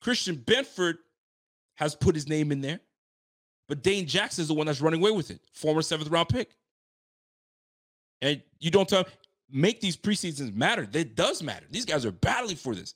[0.00, 0.98] Christian Benford
[1.78, 2.80] has put his name in there,
[3.68, 6.56] but Dane Jackson is the one that's running away with it, former seventh round pick.
[8.20, 9.06] And you don't tell
[9.48, 10.86] make these preseasons matter.
[10.92, 11.66] It does matter.
[11.70, 12.94] These guys are battling for this.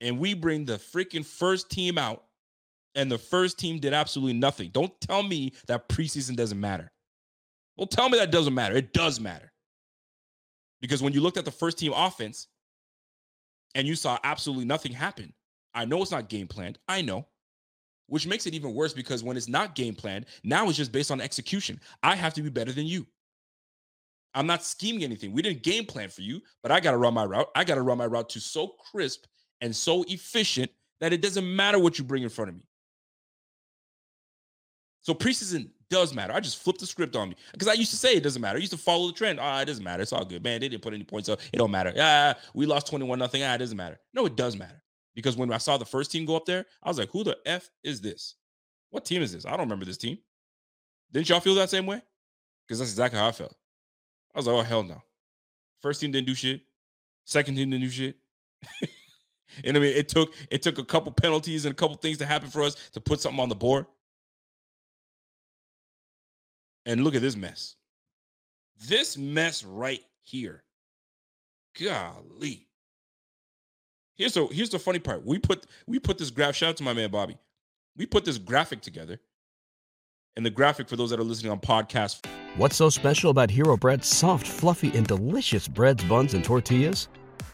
[0.00, 2.22] And we bring the freaking first team out,
[2.94, 4.70] and the first team did absolutely nothing.
[4.72, 6.92] Don't tell me that preseason doesn't matter.
[7.76, 8.76] Well, tell me that doesn't matter.
[8.76, 9.52] It does matter.
[10.80, 12.46] Because when you looked at the first team offense
[13.74, 15.32] and you saw absolutely nothing happen,
[15.74, 16.78] I know it's not game planned.
[16.88, 17.26] I know
[18.08, 21.10] which makes it even worse because when it's not game planned, now it's just based
[21.10, 21.78] on execution.
[22.02, 23.06] I have to be better than you.
[24.34, 25.32] I'm not scheming anything.
[25.32, 27.48] We didn't game plan for you, but I got to run my route.
[27.54, 29.24] I got to run my route to so crisp
[29.60, 32.62] and so efficient that it doesn't matter what you bring in front of me.
[35.00, 36.32] So preseason does matter.
[36.32, 38.58] I just flipped the script on me because I used to say it doesn't matter.
[38.58, 39.38] I used to follow the trend.
[39.40, 40.02] Ah, it doesn't matter.
[40.02, 40.60] It's all good, man.
[40.60, 41.40] They didn't put any points up.
[41.52, 41.92] It don't matter.
[41.94, 43.42] Yeah, we lost 21 nothing.
[43.42, 43.98] Ah, it doesn't matter.
[44.14, 44.82] No, it does matter
[45.14, 47.36] because when I saw the first team go up there, I was like, who the
[47.44, 48.36] F is this?
[48.90, 49.46] What team is this?
[49.46, 50.18] I don't remember this team.
[51.12, 52.02] Didn't y'all feel that same way?
[52.66, 53.54] Because that's exactly how I felt.
[54.34, 55.02] I was like, oh, hell no.
[55.80, 56.60] First team didn't do shit.
[57.24, 58.16] Second team didn't do shit.
[59.64, 62.26] and I mean, it took it took a couple penalties and a couple things to
[62.26, 63.86] happen for us to put something on the board.
[66.88, 67.76] And look at this mess.
[68.88, 70.64] This mess right here.
[71.78, 72.66] Golly.
[74.16, 75.24] Here's the here's the funny part.
[75.24, 76.56] We put we put this graph.
[76.56, 77.36] Shout out to my man Bobby.
[77.96, 79.20] We put this graphic together,
[80.34, 82.24] and the graphic for those that are listening on podcast.
[82.56, 87.08] What's so special about Hero Bread's soft, fluffy, and delicious breads, buns, and tortillas?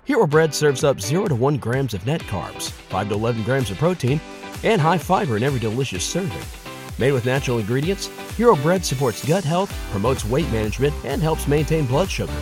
[0.04, 3.70] Hero Bread serves up zero to one grams of net carbs, five to eleven grams
[3.70, 4.20] of protein,
[4.62, 6.63] and high fiber in every delicious serving.
[6.98, 11.86] Made with natural ingredients, Hero Bread supports gut health, promotes weight management, and helps maintain
[11.86, 12.32] blood sugar.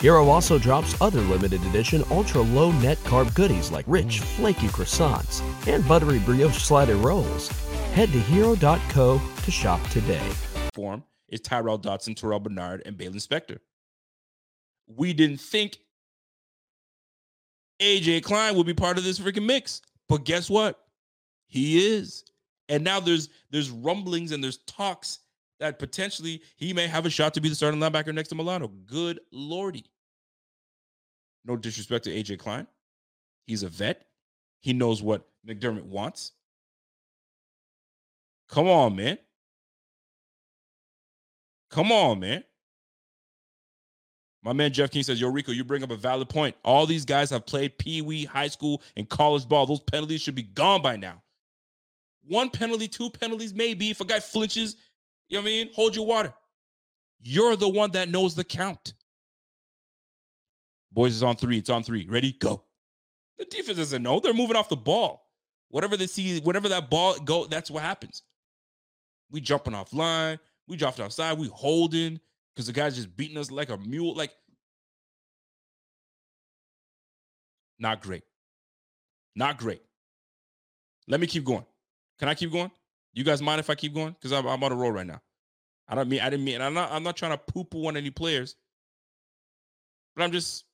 [0.00, 5.42] Hero also drops other limited edition ultra low net carb goodies like rich, flaky croissants
[5.66, 7.48] and buttery brioche slider rolls.
[7.94, 10.30] Head to hero.co to shop today.
[10.74, 13.58] Form is Tyrel Dodson, Terrell Bernard, and Baylon Spector.
[14.86, 15.78] We didn't think
[17.80, 20.78] AJ Klein would be part of this freaking mix, but guess what?
[21.46, 22.24] He is.
[22.68, 25.20] And now there's there's rumblings and there's talks
[25.60, 28.68] that potentially he may have a shot to be the starting linebacker next to Milano.
[28.68, 29.86] Good lordy.
[31.44, 32.66] No disrespect to AJ Klein.
[33.46, 34.06] He's a vet.
[34.60, 36.32] He knows what McDermott wants.
[38.48, 39.18] Come on, man.
[41.70, 42.44] Come on, man.
[44.42, 46.54] My man Jeff King says, Yo, Rico, you bring up a valid point.
[46.64, 49.66] All these guys have played Pee Wee, high school, and college ball.
[49.66, 51.22] Those penalties should be gone by now.
[52.28, 53.90] One penalty, two penalties, maybe.
[53.90, 54.76] If a guy flinches,
[55.28, 55.70] you know what I mean?
[55.74, 56.34] Hold your water.
[57.20, 58.94] You're the one that knows the count.
[60.92, 61.58] Boys is on three.
[61.58, 62.06] It's on three.
[62.08, 62.32] Ready?
[62.32, 62.62] Go.
[63.38, 64.20] The defense doesn't know.
[64.20, 65.26] They're moving off the ball.
[65.68, 68.22] Whatever they see, whatever that ball go, that's what happens.
[69.30, 70.38] We jumping off line.
[70.68, 71.38] We dropped outside.
[71.38, 72.20] We holding
[72.54, 74.14] because the guy's just beating us like a mule.
[74.14, 74.30] Like,
[77.78, 78.22] not great.
[79.34, 79.82] Not great.
[81.08, 81.66] Let me keep going.
[82.18, 82.70] Can I keep going?
[83.12, 84.12] You guys mind if I keep going?
[84.12, 85.20] Because I'm, I'm on a roll right now.
[85.88, 87.96] I don't mean I didn't mean I'm not I'm not trying to poo poo on
[87.96, 88.56] any players,
[90.14, 90.64] but I'm just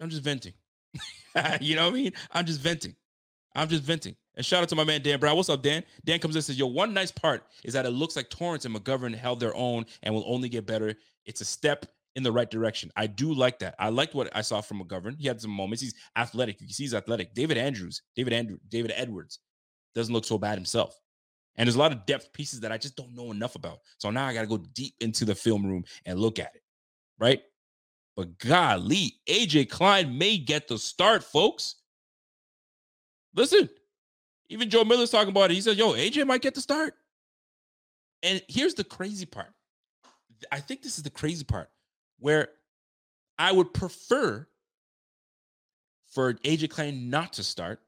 [0.00, 0.52] I'm just venting.
[1.60, 2.12] you know what I mean?
[2.32, 2.94] I'm just venting.
[3.54, 4.14] I'm just venting.
[4.36, 5.36] And shout out to my man Dan Brown.
[5.36, 5.82] What's up, Dan?
[6.04, 8.64] Dan comes in and says, Yo, one nice part is that it looks like Torrance
[8.64, 10.94] and McGovern held their own and will only get better.
[11.24, 12.92] It's a step in the right direction.
[12.96, 13.74] I do like that.
[13.78, 15.18] I liked what I saw from McGovern.
[15.18, 15.82] He had some moments.
[15.82, 16.60] He's athletic.
[16.60, 17.34] You can see he's athletic.
[17.34, 19.40] David Andrews, David Andrew, David Edwards
[19.98, 20.98] doesn't look so bad himself.
[21.56, 23.80] And there's a lot of depth pieces that I just don't know enough about.
[23.98, 26.62] So now I got to go deep into the film room and look at it.
[27.18, 27.42] Right.
[28.16, 31.76] But golly, AJ Klein may get the start, folks.
[33.34, 33.68] Listen,
[34.48, 35.54] even Joe Miller's talking about it.
[35.54, 36.94] He says, yo, AJ might get the start.
[38.22, 39.52] And here's the crazy part.
[40.52, 41.70] I think this is the crazy part
[42.20, 42.48] where
[43.38, 44.46] I would prefer
[46.06, 47.80] for AJ Klein not to start,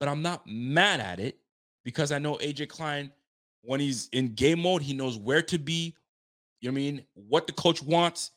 [0.00, 1.38] but I'm not mad at it
[1.88, 3.10] because I know AJ Klein,
[3.62, 5.96] when he's in game mode, he knows where to be.
[6.60, 7.04] You know what I mean?
[7.14, 8.32] What the coach wants.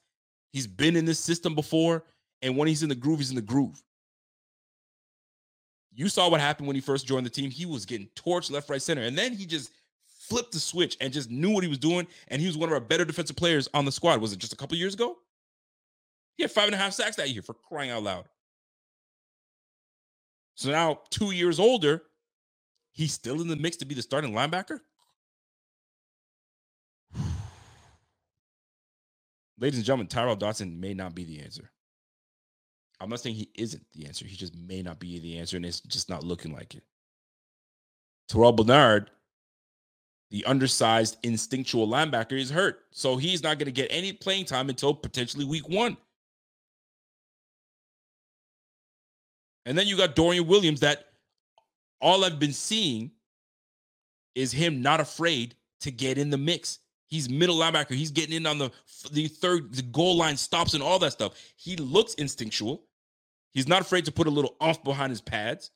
[0.54, 2.06] He's been in this system before.
[2.42, 3.84] And when he's in the groove, he's in the groove.
[5.94, 7.52] You saw what happened when he first joined the team.
[7.52, 9.02] He was getting torched left, right, center.
[9.02, 9.74] And then he just
[10.08, 12.08] flipped the switch and just knew what he was doing.
[12.30, 14.22] And he was one of our better defensive players on the squad.
[14.22, 15.18] Was it just a couple years ago?
[16.38, 18.30] He had five and a half sacks that year for crying out loud.
[20.56, 22.04] So now, two years older,
[22.92, 24.80] he's still in the mix to be the starting linebacker.
[29.60, 31.72] Ladies and gentlemen, Tyrel Dodson may not be the answer.
[33.00, 34.26] I'm not saying he isn't the answer.
[34.26, 36.84] He just may not be the answer, and it's just not looking like it.
[38.30, 39.10] Terrell Bernard,
[40.30, 42.84] the undersized instinctual linebacker, is hurt.
[42.92, 45.98] So he's not going to get any playing time until potentially week one.
[49.66, 51.11] And then you got Dorian Williams that
[52.02, 53.12] all I've been seeing
[54.36, 56.80] is him not afraid to get in the mix.
[57.08, 57.92] He's middle linebacker.
[57.92, 58.72] He's getting in on the
[59.12, 61.34] the third the goal line stops and all that stuff.
[61.58, 62.84] He looks instinctual.
[63.52, 65.72] He's not afraid to put a little off behind his pads.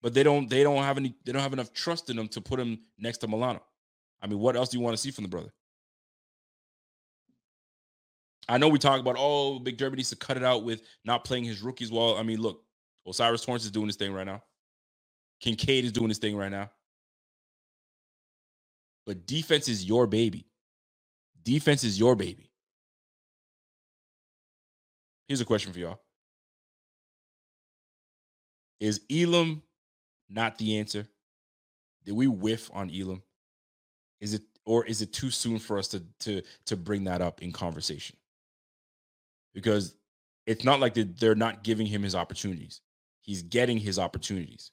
[0.00, 2.40] But they don't they don't have any they don't have enough trust in him to
[2.40, 3.62] put him next to Milano.
[4.22, 5.52] I mean, what else do you want to see from the brother?
[8.48, 11.24] I know we talk about oh, Big McDermott needs to cut it out with not
[11.24, 12.16] playing his rookies well.
[12.16, 12.64] I mean, look,
[13.06, 14.42] O'Cyrus Torrence is doing his thing right now.
[15.40, 16.70] Kincaid is doing his thing right now.
[19.06, 20.46] But defense is your baby.
[21.42, 22.50] Defense is your baby.
[25.26, 26.00] Here's a question for y'all.
[28.78, 29.62] Is Elam
[30.28, 31.06] not the answer?
[32.04, 33.22] Did we whiff on Elam?
[34.20, 37.42] Is it or is it too soon for us to to to bring that up
[37.42, 38.16] in conversation?
[39.54, 39.94] Because
[40.46, 42.80] it's not like they're not giving him his opportunities.
[43.22, 44.70] He's getting his opportunities.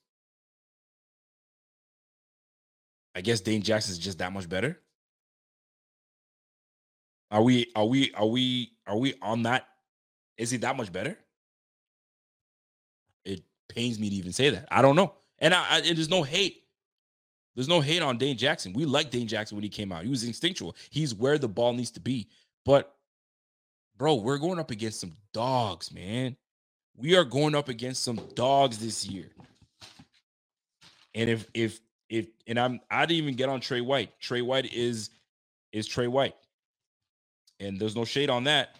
[3.16, 4.80] I guess Dane Jackson is just that much better.
[7.32, 9.68] Are we are we are we are we on that
[10.40, 11.18] is he that much better?
[13.26, 14.68] It pains me to even say that.
[14.72, 15.14] I don't know.
[15.38, 16.64] And I, I there's no hate.
[17.56, 18.72] There's no hate on Dane Jackson.
[18.72, 20.04] We like Dane Jackson when he came out.
[20.04, 20.76] He was instinctual.
[20.90, 22.30] He's where the ball needs to be.
[22.66, 22.96] But
[23.98, 26.38] bro, we're going up against some dogs, man.
[27.00, 29.30] We are going up against some dogs this year.
[31.16, 31.80] And if if
[32.10, 34.20] if and I'm I didn't even get on Trey White.
[34.20, 35.10] Trey White is
[35.72, 36.36] is Trey White.
[37.60, 38.76] And there's no shade on that.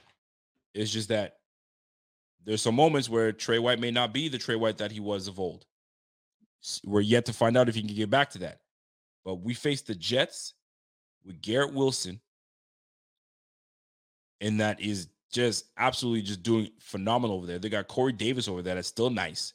[0.74, 1.38] It's just that
[2.46, 5.28] there's some moments where Trey White may not be the Trey White that he was
[5.28, 5.66] of old.
[6.84, 8.60] We're yet to find out if he can get back to that.
[9.24, 10.54] But we face the Jets
[11.26, 12.20] with Garrett Wilson,
[14.42, 17.60] and that is just absolutely just doing phenomenal over there.
[17.60, 18.76] They got Corey Davis over there.
[18.76, 19.54] That's still nice.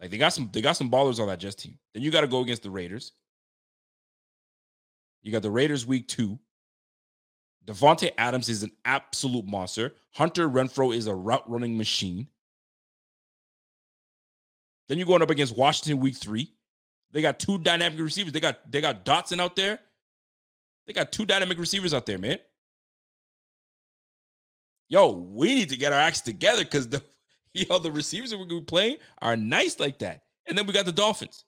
[0.00, 1.78] Like they got some, they got some ballers on that Jets team.
[1.92, 3.12] Then you got to go against the Raiders.
[5.22, 6.38] You got the Raiders week two.
[7.66, 9.94] Davante Adams is an absolute monster.
[10.12, 12.26] Hunter Renfrow is a route running machine.
[14.88, 16.52] Then you're going up against Washington week three.
[17.12, 18.32] They got two dynamic receivers.
[18.32, 19.78] They got they got Dotson out there.
[20.86, 22.38] They got two dynamic receivers out there, man.
[24.90, 27.02] Yo, we need to get our acts together because the
[27.54, 30.24] yo the receivers that we're gonna be playing are nice like that.
[30.46, 31.44] And then we got the Dolphins.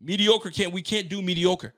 [0.00, 1.72] Mediocre can't we can't do mediocre.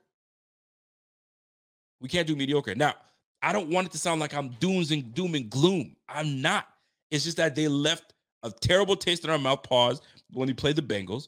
[2.01, 2.73] We can't do mediocre.
[2.73, 2.95] Now,
[3.43, 5.95] I don't want it to sound like I'm dooms and doom and gloom.
[6.09, 6.67] I'm not.
[7.11, 9.61] It's just that they left a terrible taste in our mouth.
[9.61, 10.01] Pause
[10.33, 11.27] when they played the Bengals,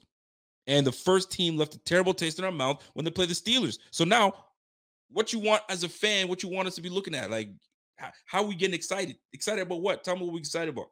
[0.66, 3.36] and the first team left a terrible taste in our mouth when they played the
[3.36, 3.78] Steelers.
[3.92, 4.34] So now,
[5.10, 7.50] what you want as a fan, what you want us to be looking at, like
[7.98, 9.18] how, how we getting excited?
[9.34, 10.04] Excited about what?
[10.04, 10.90] Tell me what we excited about.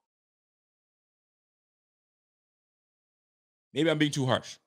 [3.74, 4.58] Maybe I'm being too harsh.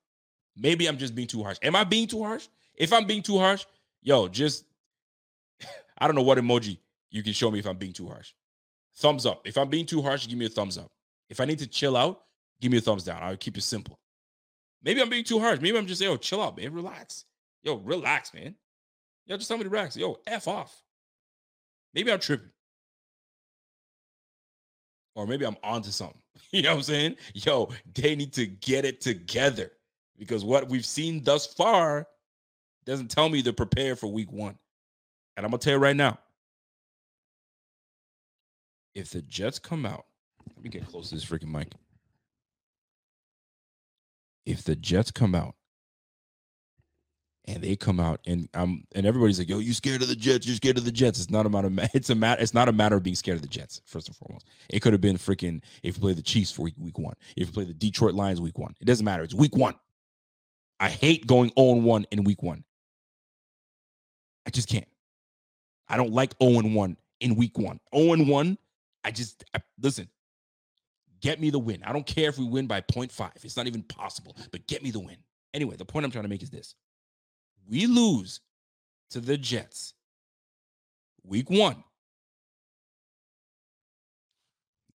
[0.57, 1.59] Maybe I'm just being too harsh.
[1.62, 2.49] Am I being too harsh?
[2.74, 3.64] If I'm being too harsh,
[4.03, 4.64] yo, just
[5.99, 6.78] I don't know what emoji
[7.11, 8.32] you can show me if I'm being too harsh.
[8.96, 9.42] Thumbs up.
[9.46, 10.90] If I'm being too harsh, give me a thumbs up.
[11.30, 12.22] If I need to chill out,
[12.61, 13.22] give me a thumbs down.
[13.22, 13.99] I'll keep it simple.
[14.82, 15.61] Maybe I'm being too harsh.
[15.61, 16.72] Maybe I'm just saying, chill out, man.
[16.72, 17.24] Relax.
[17.62, 18.55] Yo, relax, man.
[19.29, 19.97] Yo, just tell me to relax.
[19.97, 20.83] Yo, F off.
[21.93, 22.51] Maybe I'm tripping.
[25.14, 26.18] Or maybe I'm onto something.
[26.51, 27.16] You know what I'm saying?
[27.35, 29.72] Yo, they need to get it together
[30.16, 32.07] because what we've seen thus far
[32.87, 34.57] doesn't tell me they're prepared for week one.
[35.37, 36.18] And I'm gonna tell you right now,
[38.95, 40.07] if the Jets come out,
[40.57, 41.72] let me get close to this freaking mic.
[44.47, 45.55] If the Jets come out
[47.49, 50.46] and they come out and um and everybody's like, "Yo, you scared of the Jets?
[50.46, 51.70] You're scared of the Jets." It's not a matter.
[51.94, 52.42] It's a matter.
[52.42, 53.80] It's not a matter of being scared of the Jets.
[53.86, 56.74] First and foremost, it could have been freaking if you play the Chiefs for week,
[56.78, 58.74] week one, if you play the Detroit Lions week one.
[58.80, 59.22] It doesn't matter.
[59.22, 59.74] It's week one.
[60.78, 62.64] I hate going 0 1 in week one.
[64.46, 64.86] I just can't.
[65.88, 67.80] I don't like 0 1 in week one.
[67.94, 68.59] 0 1,
[69.05, 70.09] I just I, listen.
[71.20, 71.82] Get me the win.
[71.82, 73.30] I don't care if we win by 0.5.
[73.42, 75.16] It's not even possible, but get me the win.
[75.53, 76.76] Anyway, the point I'm trying to make is this
[77.69, 78.41] we lose
[79.11, 79.95] to the Jets
[81.25, 81.83] week one.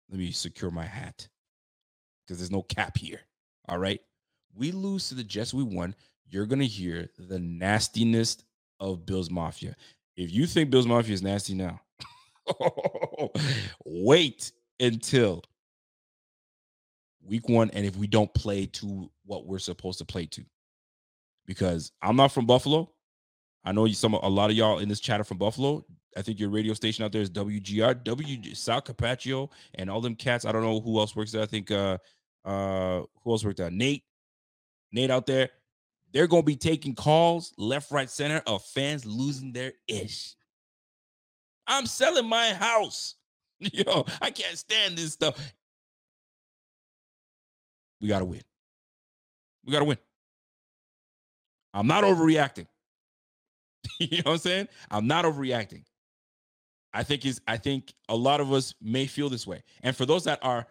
[0.10, 1.28] Let me secure my hat
[2.26, 3.22] because there's no cap here.
[3.68, 4.02] All right.
[4.56, 5.96] We lose to the Jets we won.
[6.30, 8.38] You're going to hear the nastiness
[8.80, 9.76] of Bills Mafia.
[10.16, 11.82] If you think Bills Mafia is nasty now,
[13.86, 15.44] wait until
[17.26, 17.72] week one.
[17.72, 20.44] And if we don't play to what we're supposed to play to,
[21.46, 22.92] because I'm not from Buffalo.
[23.64, 25.86] I know you some a lot of y'all in this chat are from Buffalo.
[26.16, 30.16] I think your radio station out there is WGR, W Sal Capaccio, and all them
[30.16, 30.46] cats.
[30.46, 31.42] I don't know who else works there.
[31.42, 31.98] I think uh
[32.46, 33.72] uh who else worked there?
[33.72, 34.04] Nate.
[34.92, 35.50] Nate out there.
[36.14, 40.36] They're gonna be taking calls left, right, center of fans losing their ish.
[41.66, 43.16] I'm selling my house.
[43.60, 45.38] Yo, I can't stand this stuff.
[48.02, 48.42] We gotta win.
[49.66, 49.98] We gotta win.
[51.74, 52.68] I'm not overreacting.
[54.00, 54.68] you know what I'm saying?
[54.92, 55.84] I'm not overreacting.
[56.94, 59.64] I think is I think a lot of us may feel this way.
[59.82, 60.68] And for those that are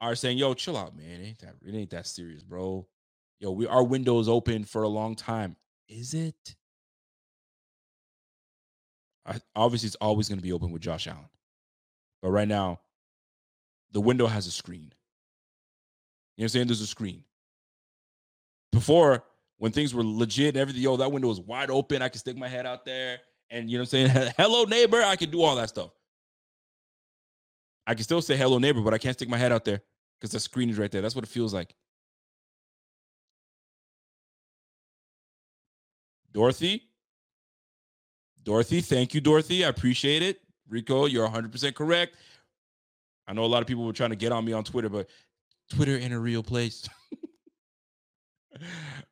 [0.00, 1.20] are saying, "Yo, chill out, man.
[1.20, 2.86] It ain't that it ain't that serious, bro."
[3.40, 5.56] Yo, we our windows open for a long time.
[5.88, 6.56] Is it?
[9.26, 11.30] I, obviously, it's always going to be open with Josh Allen,
[12.20, 12.80] but right now,
[13.92, 14.92] the window has a screen.
[16.36, 16.66] You know what I'm saying?
[16.66, 17.24] There's a screen.
[18.70, 19.24] Before,
[19.58, 22.02] when things were legit everything, yo, that window was wide open.
[22.02, 23.18] I could stick my head out there
[23.50, 24.32] and you know what I'm saying?
[24.36, 25.02] hello, neighbor.
[25.02, 25.90] I can do all that stuff.
[27.86, 29.82] I can still say hello, neighbor, but I can't stick my head out there
[30.18, 31.02] because the screen is right there.
[31.02, 31.74] That's what it feels like.
[36.32, 36.88] Dorothy.
[38.42, 39.64] Dorothy, thank you, Dorothy.
[39.64, 40.40] I appreciate it.
[40.68, 42.16] Rico, you're 100% correct.
[43.26, 45.08] I know a lot of people were trying to get on me on Twitter, but
[45.70, 46.88] Twitter in a real place.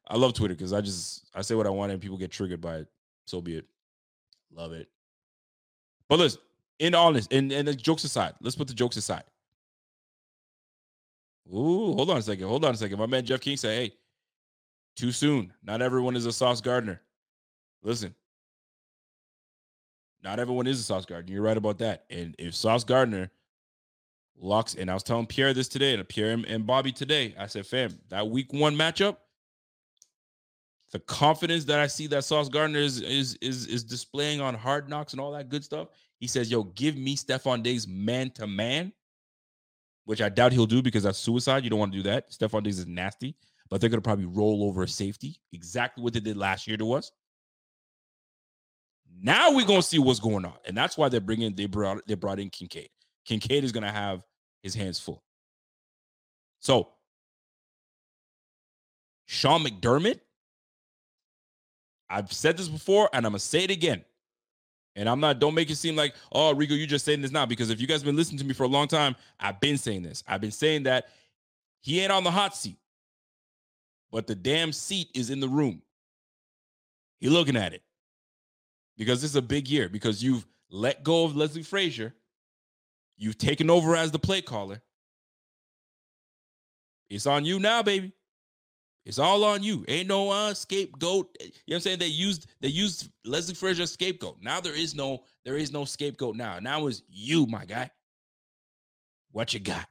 [0.07, 2.61] I love Twitter because I just I say what I want and people get triggered
[2.61, 2.89] by it.
[3.27, 3.67] So be it.
[4.55, 4.89] Love it.
[6.09, 6.41] But listen,
[6.79, 9.25] in honest, and, and the jokes aside, let's put the jokes aside.
[11.49, 12.47] Ooh, hold on a second.
[12.47, 12.99] Hold on a second.
[12.99, 13.95] My man Jeff King said, hey,
[14.97, 15.53] too soon.
[15.63, 17.01] Not everyone is a Sauce Gardner."
[17.83, 18.15] Listen,
[20.23, 21.33] not everyone is a Sauce Gardner.
[21.33, 22.05] You're right about that.
[22.11, 23.31] And if Sauce Gardner
[24.39, 27.67] locks, and I was telling Pierre this today, and Pierre and Bobby today, I said,
[27.67, 29.17] fam, that week one matchup,
[30.93, 34.89] the confidence that I see that Sauce Gardner is is is is displaying on hard
[34.91, 35.89] knocks and all that good stuff.
[36.21, 38.93] He says, "Yo, give me Stefon Diggs man to man,"
[40.05, 41.65] which I doubt he'll do because that's suicide.
[41.65, 42.31] You don't want to do that.
[42.31, 43.35] Stefon Diggs is nasty,
[43.71, 46.93] but they're gonna probably roll over a safety, exactly what they did last year to
[46.93, 47.11] us.
[49.19, 52.15] Now we're gonna see what's going on, and that's why they're bringing they brought they
[52.15, 52.91] brought in Kincaid.
[53.25, 54.23] Kincaid is gonna have
[54.63, 55.25] his hands full.
[56.61, 56.93] So
[59.25, 60.21] Sean McDermott
[62.13, 64.05] I've said this before and I'm gonna say it again.
[64.95, 67.47] And I'm not, don't make it seem like, oh, Rico, you're just saying this now.
[67.47, 69.79] Because if you guys have been listening to me for a long time, I've been
[69.79, 70.23] saying this.
[70.29, 71.07] I've been saying that
[71.81, 72.77] he ain't on the hot seat,
[74.11, 75.81] but the damn seat is in the room.
[77.21, 77.83] You're looking at it.
[78.99, 82.15] Because this is a big year, because you've let go of Leslie Frazier.
[83.17, 84.83] You've taken over as the play caller.
[87.09, 88.13] It's on you now, baby.
[89.05, 89.85] It's all on you.
[89.89, 91.37] Ain't no uh, scapegoat.
[91.41, 91.99] You know what I'm saying?
[91.99, 94.39] They used they used Leslie Frazier scapegoat.
[94.41, 96.59] Now there is no there is no scapegoat now.
[96.61, 97.91] Now it's you, my guy.
[99.33, 99.87] What you got?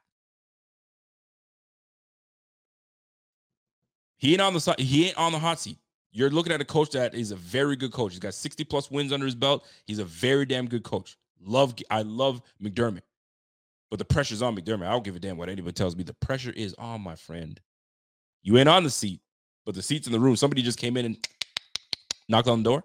[4.18, 5.78] He ain't on the he ain't on the hot seat.
[6.14, 8.12] You're looking at a coach that is a very good coach.
[8.12, 9.66] He's got 60 plus wins under his belt.
[9.88, 11.18] He's a very damn good coach.
[11.41, 13.01] Love I love McDermott.
[13.89, 14.88] But the pressure's on McDermott.
[14.88, 16.03] I don't give a damn what anybody tells me.
[16.03, 17.59] The pressure is on my friend.
[18.44, 19.22] You ain't on the seat,
[19.66, 20.36] but the seat's in the room.
[20.36, 21.28] Somebody just came in and
[22.30, 22.84] knocked on the door.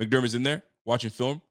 [0.00, 1.42] McDermott's in there watching film.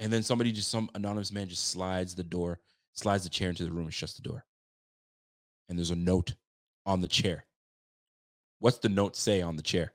[0.00, 2.60] And then somebody just, some anonymous man just slides the door,
[2.92, 4.44] slides the chair into the room and shuts the door.
[5.68, 6.34] And there's a note
[6.86, 7.44] on the chair.
[8.60, 9.92] What's the note say on the chair?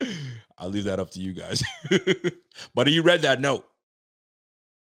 [0.58, 1.62] I'll leave that up to you guys.
[2.74, 3.66] but he read that note.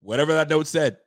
[0.02, 0.98] whatever that note said,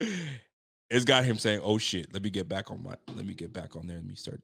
[0.90, 3.52] it's got him saying, "Oh shit, let me get back on my, let me get
[3.52, 3.96] back on there.
[3.96, 4.40] Let me start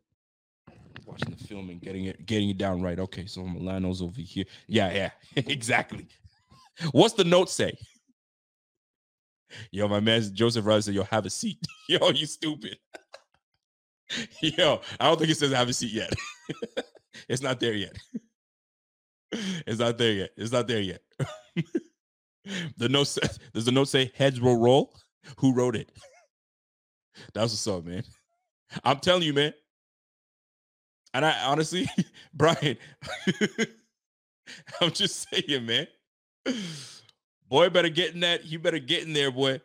[1.07, 2.99] watching the film and getting it, getting it down right.
[2.99, 4.45] Okay, so Milano's over here.
[4.67, 6.07] Yeah, yeah, exactly.
[6.93, 7.77] What's the note say?
[9.71, 12.79] Yo, my man Joseph Riley said, "Yo, have a seat." Yo, you stupid.
[14.43, 16.13] Yo, I don't think it says have a seat yet.
[17.29, 17.97] it's not there yet.
[19.67, 20.31] It's not there yet.
[20.37, 21.01] It's not there yet.
[22.77, 24.95] the note says, does the note say heads will roll?
[25.39, 25.91] Who wrote it?
[27.33, 28.03] That's what's up, man.
[28.85, 29.55] I'm telling you, man.
[31.13, 31.89] And I honestly,
[32.35, 32.77] Brian,
[34.81, 35.87] I'm just saying, man.
[37.49, 38.45] Boy, better get in that.
[38.45, 39.61] You better get in there, boy.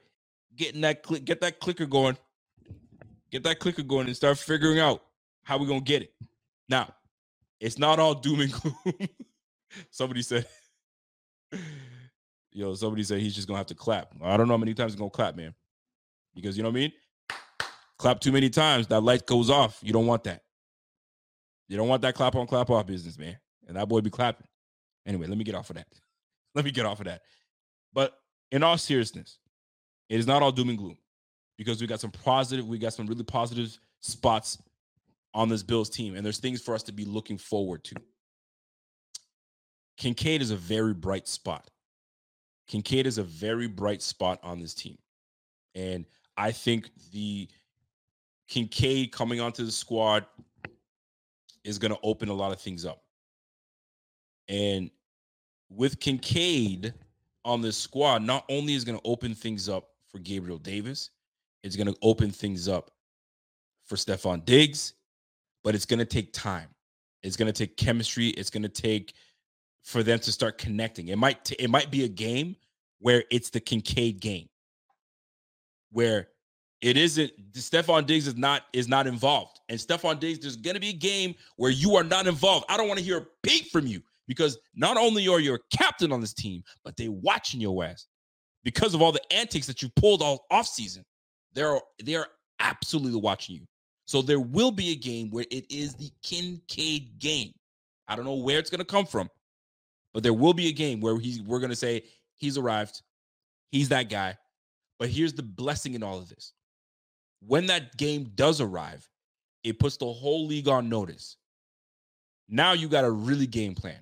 [0.55, 2.17] Getting that click, get that clicker going.
[3.31, 5.01] Get that clicker going and start figuring out
[5.43, 6.13] how we're gonna get it.
[6.67, 6.93] Now,
[7.59, 9.09] it's not all doom and gloom.
[9.91, 10.47] somebody said,
[12.51, 14.13] yo, somebody said he's just gonna have to clap.
[14.21, 15.53] I don't know how many times he's gonna clap, man.
[16.35, 16.91] Because you know what I mean?
[17.99, 19.77] Clap too many times, that light goes off.
[19.83, 20.41] You don't want that.
[21.67, 23.37] You don't want that clap on, clap off business, man.
[23.67, 24.47] And that boy be clapping.
[25.05, 25.87] Anyway, let me get off of that.
[26.55, 27.21] Let me get off of that.
[27.93, 28.17] But
[28.51, 29.37] in all seriousness,
[30.09, 30.97] it is not all doom and gloom
[31.59, 34.57] because we got some positive, we got some really positive spots
[35.35, 37.95] on this Bills team, and there's things for us to be looking forward to.
[39.97, 41.69] Kincaid is a very bright spot.
[42.67, 44.97] Kincaid is a very bright spot on this team.
[45.75, 46.05] And
[46.37, 47.47] I think the
[48.49, 50.25] Kincaid coming onto the squad
[51.63, 53.03] is going to open a lot of things up.
[54.47, 54.89] And
[55.69, 56.93] with Kincaid
[57.45, 61.11] on this squad, not only is going to open things up for Gabriel Davis,
[61.63, 62.89] it's going to open things up
[63.85, 64.93] for Stefon Diggs,
[65.63, 66.69] but it's going to take time.
[67.21, 68.29] It's going to take chemistry.
[68.29, 69.13] It's going to take
[69.83, 71.09] for them to start connecting.
[71.09, 72.55] It might t- it might be a game
[72.99, 74.47] where it's the Kincaid game,
[75.91, 76.29] where
[76.81, 79.59] it isn't Stefon Diggs is not is not involved.
[79.69, 82.65] And Stefon Diggs, there's gonna be a game where you are not involved.
[82.69, 85.59] I don't want to hear a peep from you because not only are you a
[85.75, 88.07] captain on this team, but they watching your ass
[88.63, 91.03] because of all the antics that you pulled all off season.
[91.53, 92.27] They're they're
[92.59, 93.65] absolutely watching you.
[94.05, 97.51] So there will be a game where it is the Kincaid game.
[98.07, 99.29] I don't know where it's gonna come from,
[100.13, 102.03] but there will be a game where he's we're gonna say
[102.35, 103.01] he's arrived,
[103.71, 104.37] he's that guy.
[104.97, 106.53] But here's the blessing in all of this
[107.45, 109.07] when that game does arrive,
[109.63, 111.37] it puts the whole league on notice.
[112.47, 113.99] Now you got a really game plan.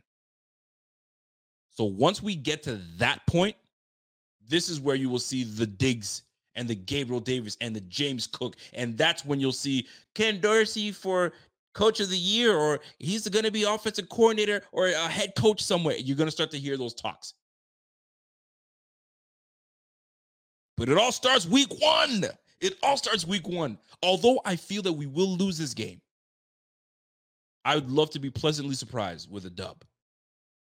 [1.69, 3.55] So once we get to that point,
[4.47, 6.23] this is where you will see the Diggs
[6.55, 8.55] and the Gabriel Davis and the James Cook.
[8.73, 11.33] And that's when you'll see Ken Dorsey for
[11.73, 15.63] coach of the year, or he's going to be offensive coordinator or a head coach
[15.63, 15.95] somewhere.
[15.97, 17.35] You're going to start to hear those talks.
[20.77, 22.25] But it all starts week one.
[22.59, 23.77] It all starts week one.
[24.01, 26.01] Although I feel that we will lose this game,
[27.65, 29.83] I would love to be pleasantly surprised with a dub.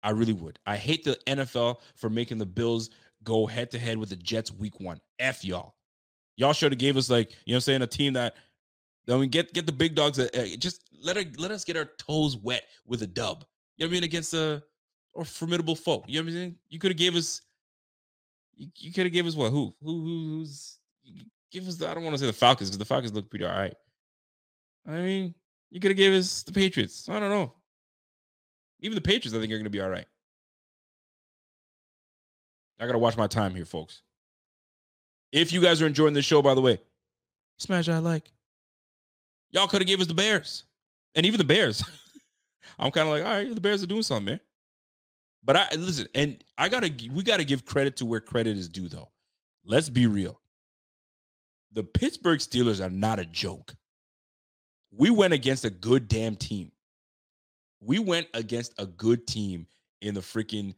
[0.03, 0.59] I really would.
[0.67, 2.91] I hate the NFL for making the Bills
[3.23, 5.01] go head to head with the Jets week one.
[5.19, 5.75] F y'all.
[6.37, 8.35] Y'all should have gave us like, you know I'm saying, a team that
[9.07, 10.29] then we get get the big dogs uh,
[10.59, 13.45] just let her let us get our toes wet with a dub.
[13.77, 14.05] You know what I mean?
[14.05, 14.63] Against a
[15.13, 16.05] or formidable foe.
[16.07, 16.57] You know what I mean?
[16.69, 17.43] You could have gave us
[18.55, 19.51] you, you could have gave us what?
[19.51, 19.75] Who?
[19.83, 20.79] Who who's
[21.55, 23.45] give us the, I don't want to say the Falcons because the Falcons look pretty
[23.45, 23.75] all right.
[24.87, 25.35] I mean,
[25.71, 27.09] you could have gave us the Patriots.
[27.09, 27.55] I don't know.
[28.81, 30.07] Even the Patriots, I think, are going to be all right.
[32.79, 34.03] I got to watch my time here, folks.
[35.33, 36.81] If you guys are enjoying the show, by the way,
[37.57, 38.31] smash I like.
[39.53, 40.65] Y'all could have gave us the Bears.
[41.15, 41.83] And even the Bears.
[42.79, 44.41] I'm kind of like, all right, the Bears are doing something, man.
[45.45, 48.89] But I listen, and I gotta we gotta give credit to where credit is due,
[48.89, 49.11] though.
[49.65, 50.41] Let's be real
[51.75, 53.75] the Pittsburgh Steelers are not a joke.
[54.93, 56.70] We went against a good damn team.
[57.81, 59.66] We went against a good team
[60.01, 60.75] in the freaking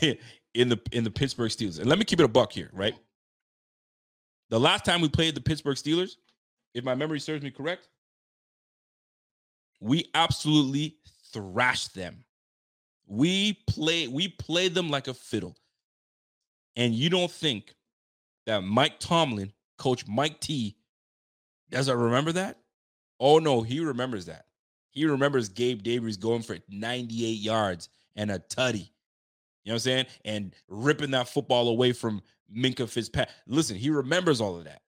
[0.02, 1.80] in the in the Pittsburgh Steelers.
[1.80, 2.94] And let me keep it a buck here, right?
[4.50, 6.16] The last time we played the Pittsburgh Steelers,
[6.74, 7.88] if my memory serves me correct,
[9.80, 10.98] we absolutely
[11.32, 12.22] thrashed them.
[13.06, 15.56] We play we played them like a fiddle.
[16.76, 17.74] And you don't think
[18.46, 20.76] that Mike Tomlin Coach Mike T
[21.70, 22.58] doesn't remember that?
[23.20, 24.46] Oh no, he remembers that.
[24.90, 28.90] He remembers Gabe Davis going for 98 yards and a tutty.
[29.64, 30.06] You know what I'm saying?
[30.24, 32.22] And ripping that football away from
[32.54, 33.34] Minkah Fitzpatrick.
[33.46, 34.82] Listen, he remembers all of that.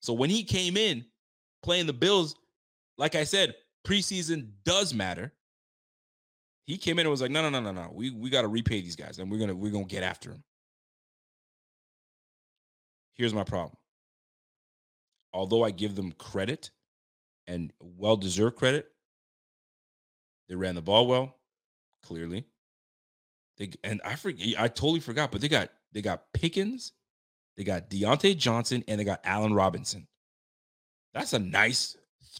[0.00, 1.04] So when he came in
[1.62, 2.36] playing the Bills,
[2.96, 3.54] like I said,
[3.86, 5.32] preseason does matter.
[6.66, 7.90] He came in and was like, no, no, no, no, no.
[7.92, 10.42] We we got to repay these guys, and we're gonna we're gonna get after him.
[13.14, 13.76] Here's my problem.
[15.34, 16.70] Although I give them credit
[17.48, 18.86] and well deserved credit,
[20.48, 21.36] they ran the ball well,
[22.04, 22.46] clearly.
[23.58, 26.92] They and I forget I totally forgot, but they got they got Pickens,
[27.56, 30.06] they got Diontae Johnson, and they got Allen Robinson.
[31.12, 31.96] That's a nice,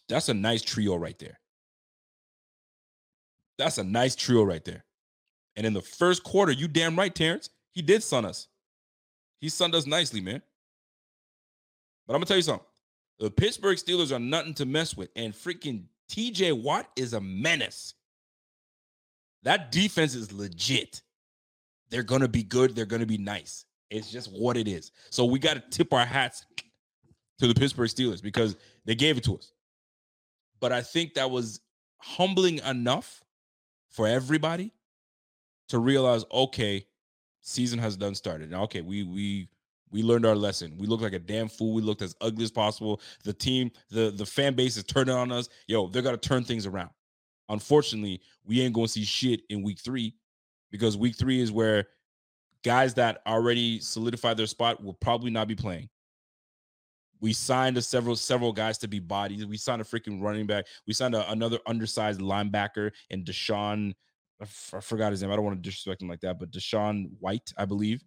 [0.09, 1.41] that's a nice trio right there.
[3.59, 4.85] That's a nice trio right there.
[5.57, 8.49] And in the first quarter, you damn right, Terrence, he did sun us.
[9.41, 10.43] He sunned us nicely, man.
[12.07, 12.67] But I'm gonna tell you something.
[13.19, 17.95] The Pittsburgh Steelers are nothing to mess with, and freaking TJ Watt is a menace.
[19.43, 21.03] That defense is legit.
[21.91, 22.75] They're gonna be good.
[22.75, 23.65] They're gonna be nice.
[23.91, 24.91] It's just what it is.
[25.11, 26.45] So we got to tip our hats
[27.39, 29.53] to the Pittsburgh Steelers because they gave it to us.
[30.61, 31.61] But I think that was
[31.99, 33.23] humbling enough
[33.91, 34.73] for everybody
[35.69, 36.87] to realize, okay,
[37.41, 38.53] season has done started.
[38.53, 39.49] Okay, we we
[39.95, 40.75] we learned our lesson.
[40.77, 41.73] We looked like a damn fool.
[41.73, 43.01] We looked as ugly as possible.
[43.23, 45.49] The team, the the fan base is turning on us.
[45.69, 46.91] Yo, they're gonna turn things around.
[47.49, 50.17] Unfortunately, we ain't gonna see shit in week three
[50.73, 51.87] because week three is where
[52.65, 55.89] guys that already solidified their spot will probably not be playing.
[57.21, 59.47] We signed a several several guys to be bodies.
[59.47, 60.67] We signed a freaking running back.
[60.89, 63.93] We signed a, another undersized linebacker and DaShaun.
[64.41, 65.31] I, f- I forgot his name.
[65.31, 68.03] I don't want to disrespect him like that, but DaShaun White, I believe.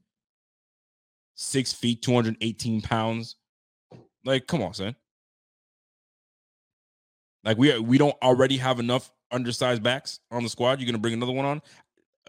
[1.38, 3.36] Six feet, 218 pounds.
[4.26, 4.96] Like, come on, son.
[7.44, 10.80] Like we uh, we don't already have enough undersized backs on the squad.
[10.80, 11.62] You're gonna bring another one on,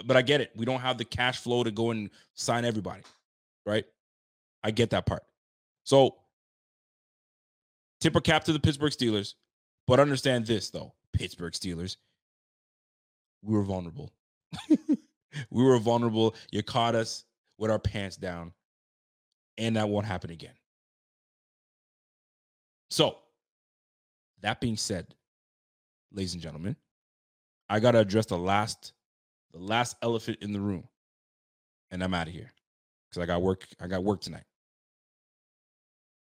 [0.04, 0.52] but I get it.
[0.54, 3.02] We don't have the cash flow to go and sign everybody,
[3.66, 3.84] right?
[4.62, 5.24] I get that part.
[5.82, 6.16] So
[8.00, 9.34] tip a cap to the Pittsburgh Steelers,
[9.88, 11.96] but understand this though, Pittsburgh Steelers,
[13.42, 14.12] we were vulnerable.
[15.50, 16.36] we were vulnerable.
[16.52, 17.24] You caught us
[17.58, 18.52] with our pants down,
[19.58, 20.54] and that won't happen again.
[22.90, 23.18] So,
[24.40, 25.14] that being said,
[26.12, 26.76] ladies and gentlemen,
[27.68, 28.92] I gotta address the last,
[29.52, 30.84] the last elephant in the room,
[31.90, 32.52] and I'm out of here
[33.08, 33.66] because I got work.
[33.80, 34.44] I got work tonight.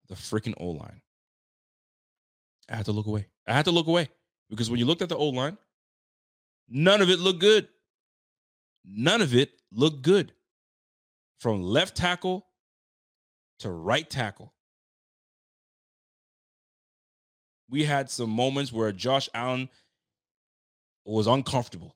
[0.09, 1.01] The freaking O line.
[2.71, 3.27] I had to look away.
[3.47, 4.09] I had to look away
[4.51, 5.57] because when you looked at the O line,
[6.69, 7.69] none of it looked good.
[8.85, 10.33] None of it looked good.
[11.39, 12.48] From left tackle
[13.61, 14.53] to right tackle.
[17.71, 19.69] We had some moments where Josh Allen
[21.05, 21.95] was uncomfortable.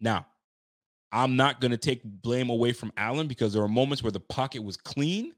[0.00, 0.26] Now,
[1.12, 4.20] I'm not going to take blame away from Allen because there were moments where the
[4.20, 5.32] pocket was clean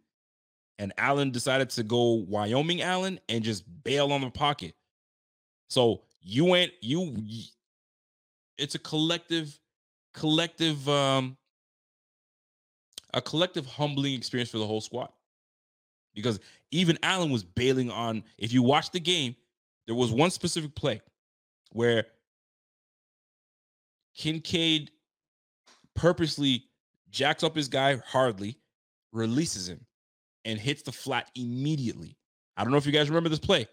[0.79, 4.75] and Allen decided to go Wyoming Allen and just bail on the pocket.
[5.71, 7.15] So you ain't you
[8.59, 9.59] it's a collective
[10.15, 11.37] collective um
[13.15, 15.09] a collective humbling experience for the whole squad.
[16.15, 16.41] Because
[16.71, 19.35] even Allen was bailing on if you watch the game,
[19.87, 21.01] there was one specific play
[21.73, 22.07] where
[24.15, 24.91] Kincaid
[25.95, 26.65] purposely
[27.11, 28.59] jacks up his guy hardly,
[29.13, 29.81] releases him
[30.45, 32.17] and hits the flat immediately.
[32.57, 33.67] I don't know if you guys remember this play.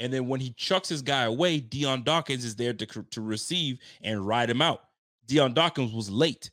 [0.00, 3.78] And then when he chucks his guy away, Dion Dawkins is there to, to receive
[4.02, 4.84] and ride him out.
[5.26, 6.50] Dion Dawkins was late.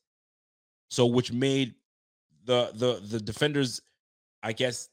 [0.89, 1.75] So which made
[2.47, 3.81] the the the defenders,
[4.41, 4.89] I guess,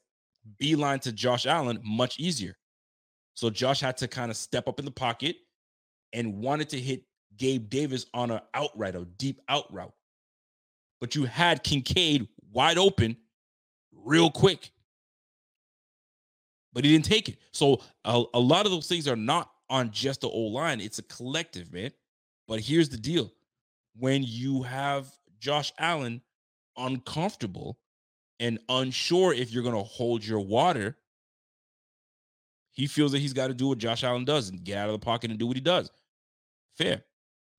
[0.59, 2.55] beeline to Josh Allen much easier.
[3.33, 5.37] So Josh had to kind of step up in the pocket
[6.13, 7.03] and wanted to hit
[7.37, 9.93] Gabe Davis on an outright, a deep out route.
[11.01, 13.17] But you had Kincaid wide open
[13.91, 14.71] real quick.
[16.73, 17.37] But he didn't take it.
[17.51, 20.79] So a, a lot of those things are not on just the old line.
[20.79, 21.91] It's a collective, man.
[22.47, 23.31] But here's the deal.
[23.97, 25.07] When you have
[25.39, 26.21] Josh Allen
[26.77, 27.77] uncomfortable
[28.39, 30.97] and unsure if you're going to hold your water,
[32.71, 34.93] he feels that he's got to do what Josh Allen does and get out of
[34.93, 35.89] the pocket and do what he does.
[36.77, 37.03] Fair.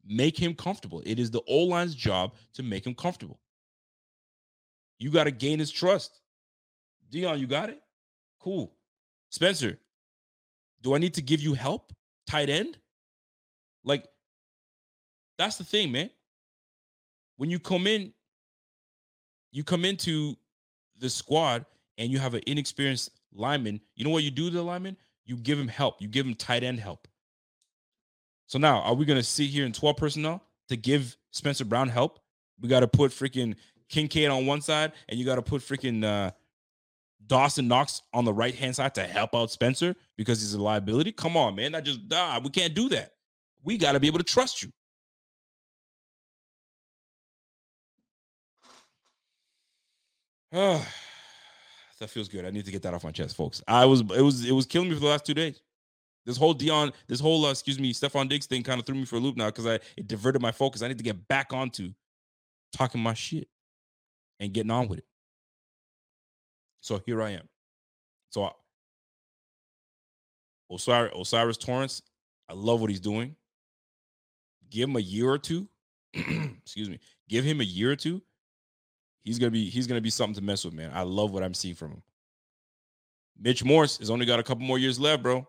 [0.05, 1.03] Make him comfortable.
[1.05, 3.41] It is the O line's job to make him comfortable.
[4.99, 6.21] You got to gain his trust.
[7.11, 7.81] Dion, you got it?
[8.41, 8.73] Cool.
[9.31, 9.79] Spencer,
[10.83, 11.93] do I need to give you help?
[12.29, 12.79] Tight end?
[13.85, 14.07] Like,
[15.39, 16.11] that's the thing, man.
[17.37, 18.13] When you come in,
[19.57, 20.37] you come into
[20.99, 21.65] the squad
[21.97, 24.99] and you have an inexperienced lineman, you know what you do to the lineman?
[25.25, 26.03] You give him help.
[26.03, 27.09] You give him tight end help.
[28.47, 31.89] So now, are we going to sit here in 12 personnel to give Spencer Brown
[31.89, 32.21] help?
[32.61, 33.57] We got to put freaking
[33.89, 36.33] Kincaid on one side, and you got to put freaking uh,
[37.27, 41.13] Dawson Knox on the right hand side to help out Spencer because he's a liability.
[41.13, 41.75] Come on, man.
[41.75, 43.13] I just nah, we can't do that.
[43.65, 44.71] We got to be able to trust you.
[52.01, 52.47] that feels good.
[52.47, 53.63] I need to get that off my chest, folks.
[53.69, 55.61] I was it was it was killing me for the last two days.
[56.25, 59.05] This whole Dion, this whole uh, excuse me, Stefon Diggs thing kind of threw me
[59.05, 60.81] for a loop now because I it diverted my focus.
[60.81, 61.91] I need to get back onto
[62.73, 63.49] talking my shit
[64.41, 65.05] and getting on with it.
[66.81, 67.47] So here I am.
[68.31, 68.53] So I,
[70.71, 72.01] O'Cyrus, O'Cyrus Torrence,
[72.49, 73.37] I love what he's doing.
[74.71, 75.69] Give him a year or two.
[76.15, 76.99] excuse me.
[77.29, 78.23] Give him a year or two.
[79.27, 80.93] He's gonna be he's gonna be something to mess with, man.
[80.95, 82.03] I love what I'm seeing from him.
[83.37, 85.45] Mitch Morse has only got a couple more years left, bro.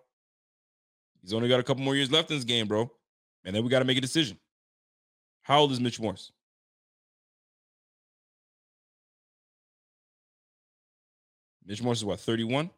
[1.22, 2.92] He's only got a couple more years left in this game, bro.
[3.46, 4.40] And then we got to make a decision.
[5.44, 6.32] How old is Mitch Morse?
[11.64, 12.72] Mitch Morse is what, 31?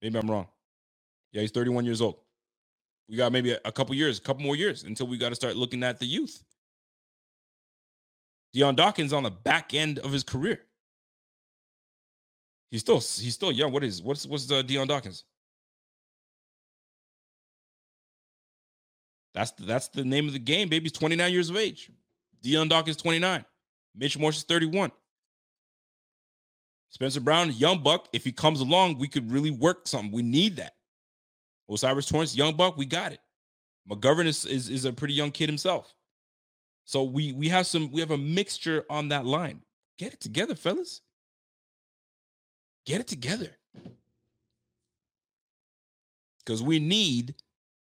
[0.00, 0.48] Maybe I'm wrong.
[1.30, 2.16] Yeah, he's 31 years old.
[3.06, 5.34] We got maybe a, a couple years, a couple more years until we got to
[5.34, 6.42] start looking at the youth.
[8.54, 10.60] Dion Dawkins on the back end of his career.
[12.70, 13.72] He's still he's still young.
[13.72, 15.24] What is what's what's uh, Dion Dawkins?
[19.34, 20.84] That's that's the name of the game, baby.
[20.84, 21.90] He's 29 years of age.
[22.42, 23.44] Dion Dawkins 29.
[23.96, 24.92] Mitch Morse is 31.
[26.90, 28.08] Spencer Brown, young buck.
[28.12, 30.12] If he comes along, we could really work something.
[30.12, 30.74] We need that.
[31.68, 33.20] O'Cyrus Torrence, young buck, we got it.
[33.90, 35.92] McGovern is, is, is a pretty young kid himself.
[36.84, 39.62] So we we have some we have a mixture on that line.
[39.98, 41.00] Get it together, fellas.
[42.86, 43.56] Get it together.
[46.44, 47.34] Because we need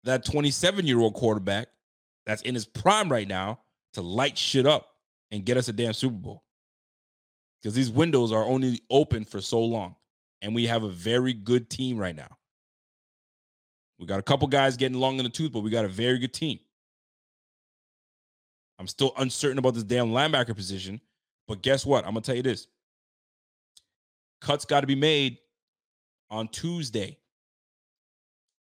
[0.04, 1.68] that 27 year old quarterback
[2.26, 3.60] that's in his prime right now
[3.94, 4.88] to light shit up
[5.30, 6.44] and get us a damn Super Bowl.
[7.60, 9.96] Because these windows are only open for so long.
[10.42, 12.36] And we have a very good team right now.
[13.98, 16.18] We got a couple guys getting long in the tooth, but we got a very
[16.18, 16.58] good team.
[18.82, 21.00] I'm still uncertain about this damn linebacker position.
[21.46, 22.04] But guess what?
[22.04, 22.66] I'm to tell you this
[24.40, 25.38] cuts got to be made
[26.32, 27.16] on Tuesday.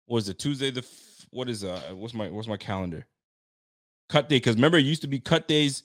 [0.07, 0.87] Was it Tuesday the
[1.31, 3.07] what is uh what's my what's my calendar?
[4.11, 5.83] Cut day because remember it used to be cut days.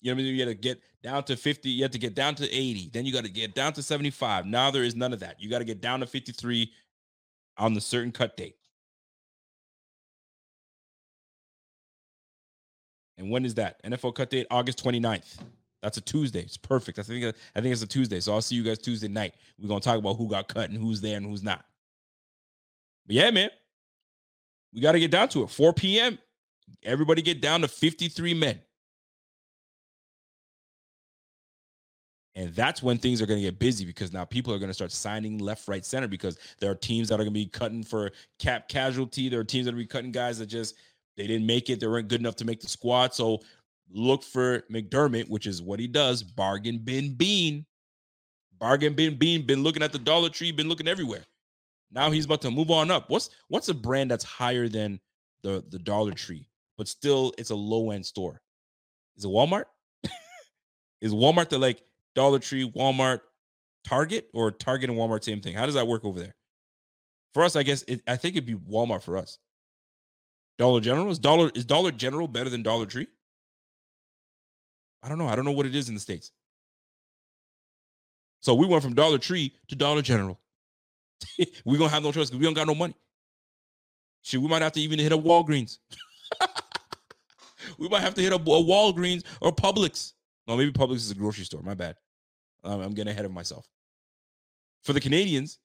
[0.00, 0.34] You know I mean?
[0.34, 3.06] You got to get down to 50, you have to get down to 80, then
[3.06, 4.44] you got to get down to 75.
[4.46, 5.40] Now there is none of that.
[5.40, 6.72] You got to get down to 53
[7.58, 8.56] on the certain cut date.
[13.18, 13.82] And when is that?
[13.84, 15.38] NFL cut date August 29th.
[15.82, 16.40] That's a Tuesday.
[16.40, 16.98] It's perfect.
[16.98, 18.20] I think I think it's a Tuesday.
[18.20, 19.34] So I'll see you guys Tuesday night.
[19.58, 21.64] We're gonna talk about who got cut and who's there and who's not.
[23.06, 23.50] But yeah, man,
[24.72, 25.50] we got to get down to it.
[25.50, 26.18] 4 p.m.
[26.84, 28.60] Everybody get down to 53 men.
[32.34, 34.74] And that's when things are going to get busy because now people are going to
[34.74, 37.82] start signing left, right, center because there are teams that are going to be cutting
[37.82, 39.28] for cap casualty.
[39.28, 40.76] There are teams that are going to be cutting guys that just
[41.16, 41.80] they didn't make it.
[41.80, 43.14] They weren't good enough to make the squad.
[43.14, 43.40] So
[43.90, 46.22] look for McDermott, which is what he does.
[46.22, 47.66] Bargain bin Beane.
[48.58, 49.46] Bargain bin Beane.
[49.46, 50.52] Been looking at the Dollar Tree.
[50.52, 51.24] Been looking everywhere.
[51.90, 53.10] Now he's about to move on up.
[53.10, 54.98] What's what's a brand that's higher than
[55.42, 56.48] the the Dollar Tree,
[56.78, 58.40] but still it's a low end store?
[59.16, 59.64] Is it Walmart?
[61.02, 61.82] is Walmart the like
[62.14, 63.20] Dollar Tree, Walmart,
[63.84, 65.54] Target, or Target and Walmart same thing?
[65.54, 66.34] How does that work over there?
[67.34, 69.38] For us, I guess it, I think it'd be Walmart for us.
[70.58, 73.06] Dollar General is Dollar is Dollar General better than Dollar Tree?
[75.02, 75.28] I don't know.
[75.28, 76.30] I don't know what it is in the states.
[78.40, 80.38] So we went from Dollar Tree to Dollar General.
[81.64, 82.94] we're gonna have no choice because we don't got no money.
[84.22, 85.78] Shit, we might have to even hit a Walgreens.
[87.78, 90.12] we might have to hit a, a Walgreens or Publix.
[90.46, 91.62] No, maybe Publix is a grocery store.
[91.62, 91.96] My bad.
[92.64, 93.66] I'm getting ahead of myself.
[94.84, 95.58] For the Canadians,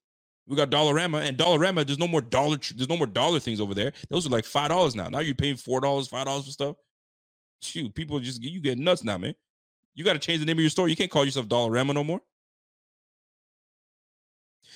[0.47, 1.85] we got Dollarama and Dollarama.
[1.85, 2.57] There's no more dollar.
[2.57, 3.91] There's no more dollar things over there.
[4.09, 5.09] Those are like five dollars now.
[5.09, 6.75] Now you're paying four dollars, five dollars for stuff.
[7.61, 9.35] Shoot, people just you get nuts now, man.
[9.93, 10.87] You got to change the name of your store.
[10.87, 12.21] You can't call yourself Dollarama no more.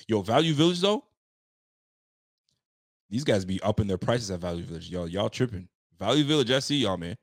[0.08, 1.04] Yo, Value Village though,
[3.08, 4.90] these guys be upping their prices at Value Village.
[4.90, 5.68] Y'all, y'all tripping.
[5.98, 7.16] Value Village, I see y'all, man.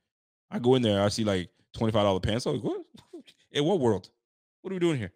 [0.50, 2.46] I go in there, I see like $25 pants.
[2.46, 2.82] I'm like, what?
[3.52, 4.10] In what world?
[4.62, 5.12] What are we doing here?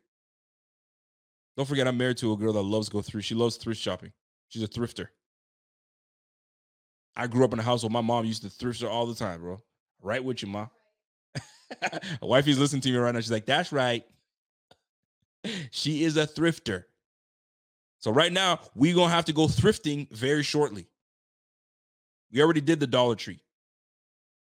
[1.55, 3.21] Don't forget, I'm married to a girl that loves go through.
[3.21, 4.11] She loves thrift shopping.
[4.49, 5.07] She's a thrifter.
[7.15, 9.41] I grew up in a house where my mom used to thrift all the time,
[9.41, 9.61] bro.
[10.01, 10.67] Right with you, ma.
[12.21, 13.19] Wifey's listening to me right now.
[13.19, 14.03] She's like, that's right.
[15.71, 16.85] She is a thrifter.
[17.99, 20.87] So right now, we're gonna have to go thrifting very shortly.
[22.31, 23.41] We already did the Dollar Tree.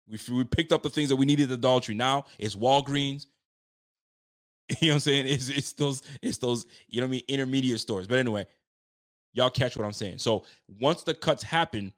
[0.08, 1.94] We, we picked up the things that we needed at the Dollar Tree.
[1.94, 3.26] Now it's Walgreens.
[4.80, 5.26] You know what I'm saying?
[5.26, 8.06] It's, it's those, it's those, you know what I mean, intermediate stores.
[8.06, 8.46] But anyway,
[9.32, 10.18] y'all catch what I'm saying.
[10.18, 10.44] So
[10.80, 11.92] once the cuts happen,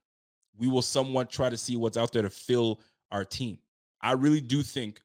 [0.57, 3.59] we will somewhat try to see what's out there to fill our team.
[4.01, 5.03] I really do think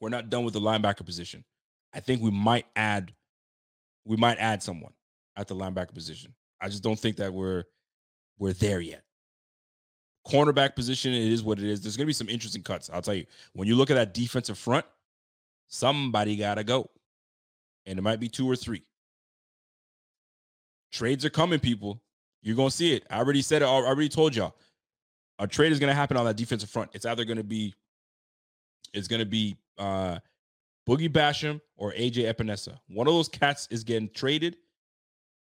[0.00, 1.44] we're not done with the linebacker position.
[1.94, 3.12] I think we might add
[4.04, 4.92] we might add someone
[5.36, 6.32] at the linebacker position.
[6.60, 7.64] I just don't think that we're
[8.38, 9.02] we're there yet.
[10.26, 11.80] Cornerback position, it is what it is.
[11.80, 12.90] There's going to be some interesting cuts.
[12.92, 13.26] I'll tell you.
[13.52, 14.84] When you look at that defensive front,
[15.68, 16.90] somebody got to go.
[17.86, 18.82] And it might be two or three.
[20.92, 22.00] Trades are coming, people.
[22.42, 23.04] You're going to see it.
[23.10, 23.66] I already said it.
[23.66, 24.56] I already told y'all.
[25.38, 26.90] A trade is going to happen on that defensive front.
[26.94, 27.74] It's either going to be
[28.94, 30.18] it's going to be uh
[30.88, 32.78] Boogie Basham or AJ Epenesa.
[32.88, 34.56] One of those cats is getting traded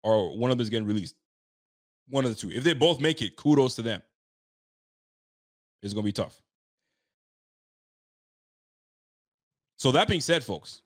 [0.03, 1.15] or one of them is getting released.
[2.09, 2.51] One of the two.
[2.51, 4.01] If they both make it, kudos to them.
[5.81, 6.39] It's going to be tough.
[9.81, 10.83] So, that being said, folks,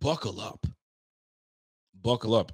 [0.00, 0.66] buckle up.
[2.02, 2.50] Buckle up.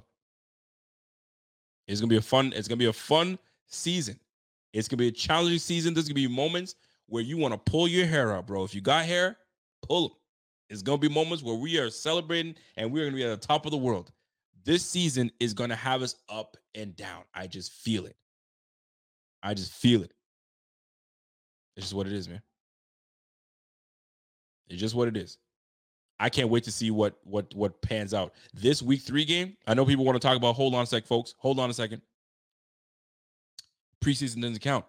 [1.87, 4.19] It's to be a fun, it's to be a fun season.
[4.73, 5.95] It's to be a challenging season.
[5.95, 6.75] There's to be moments
[7.07, 8.63] where you want to pull your hair out, bro.
[8.63, 9.37] If you got hair,
[9.81, 10.17] pull them.
[10.69, 13.65] It's to be moments where we are celebrating and we're to be at the top
[13.65, 14.11] of the world.
[14.65, 17.23] This season is to have us up and down.
[17.33, 18.15] I just feel it.
[19.41, 20.13] I just feel it.
[21.75, 22.43] It's just what it is, man.
[24.69, 25.37] It's just what it is.
[26.19, 28.33] I can't wait to see what what what pans out.
[28.53, 29.55] This week three game.
[29.67, 30.55] I know people want to talk about.
[30.55, 31.33] Hold on a sec, folks.
[31.37, 32.01] Hold on a second.
[34.03, 34.85] Preseason doesn't count.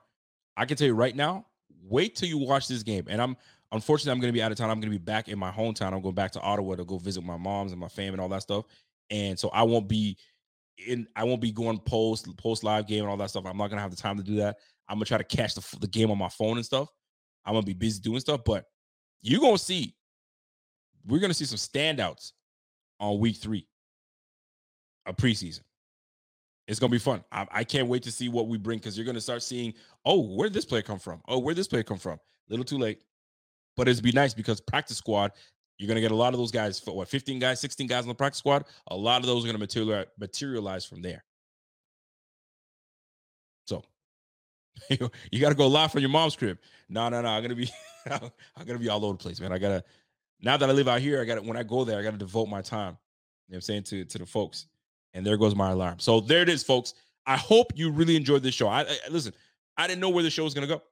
[0.57, 1.47] I can tell you right now.
[1.83, 3.07] Wait till you watch this game.
[3.09, 3.37] And I'm
[3.73, 4.71] unfortunately I'm going to be out of town.
[4.71, 5.93] I'm going to be back in my hometown.
[5.93, 8.29] I'm going back to Ottawa to go visit my moms and my fam and all
[8.29, 8.65] that stuff.
[9.11, 10.17] And so I won't be
[10.87, 11.07] in.
[11.15, 13.47] I won't be going post post live game and all that stuff.
[13.47, 14.57] I'm not going to have the time to do that.
[14.91, 16.89] I'm gonna try to catch the, the game on my phone and stuff.
[17.47, 18.65] I'm gonna be busy doing stuff, but
[19.23, 19.95] you're gonna see
[21.07, 22.33] we're gonna see some standouts
[22.99, 23.67] on week three
[25.07, 25.61] of preseason.
[26.69, 27.25] It's gonna be fun.
[27.33, 30.35] I, I can't wait to see what we bring because you're gonna start seeing, oh,
[30.37, 31.21] where did this player come from?
[31.27, 32.19] Oh, where did this player come from?
[32.49, 33.01] Little too late,
[33.77, 35.33] but it'd be nice because practice squad,
[35.79, 36.81] you're gonna get a lot of those guys.
[36.85, 38.65] What 15 guys, 16 guys on the practice squad.
[38.89, 41.25] A lot of those are gonna materialize from there.
[44.91, 46.59] you got to go live from your mom's crib.
[46.89, 47.29] No, no, no.
[47.29, 47.71] I'm gonna be,
[48.11, 49.53] I'm gonna be all over the place, man.
[49.53, 49.85] I gotta.
[50.43, 52.13] Now that I live out here, I got to when I go there, I got
[52.13, 52.97] to devote my time.
[53.49, 54.67] You know what I'm saying to to the folks.
[55.13, 55.99] And there goes my alarm.
[55.99, 56.95] So there it is, folks.
[57.27, 58.69] I hope you really enjoyed this show.
[58.69, 59.33] I, I listen.
[59.77, 60.83] I didn't know where the show was gonna go.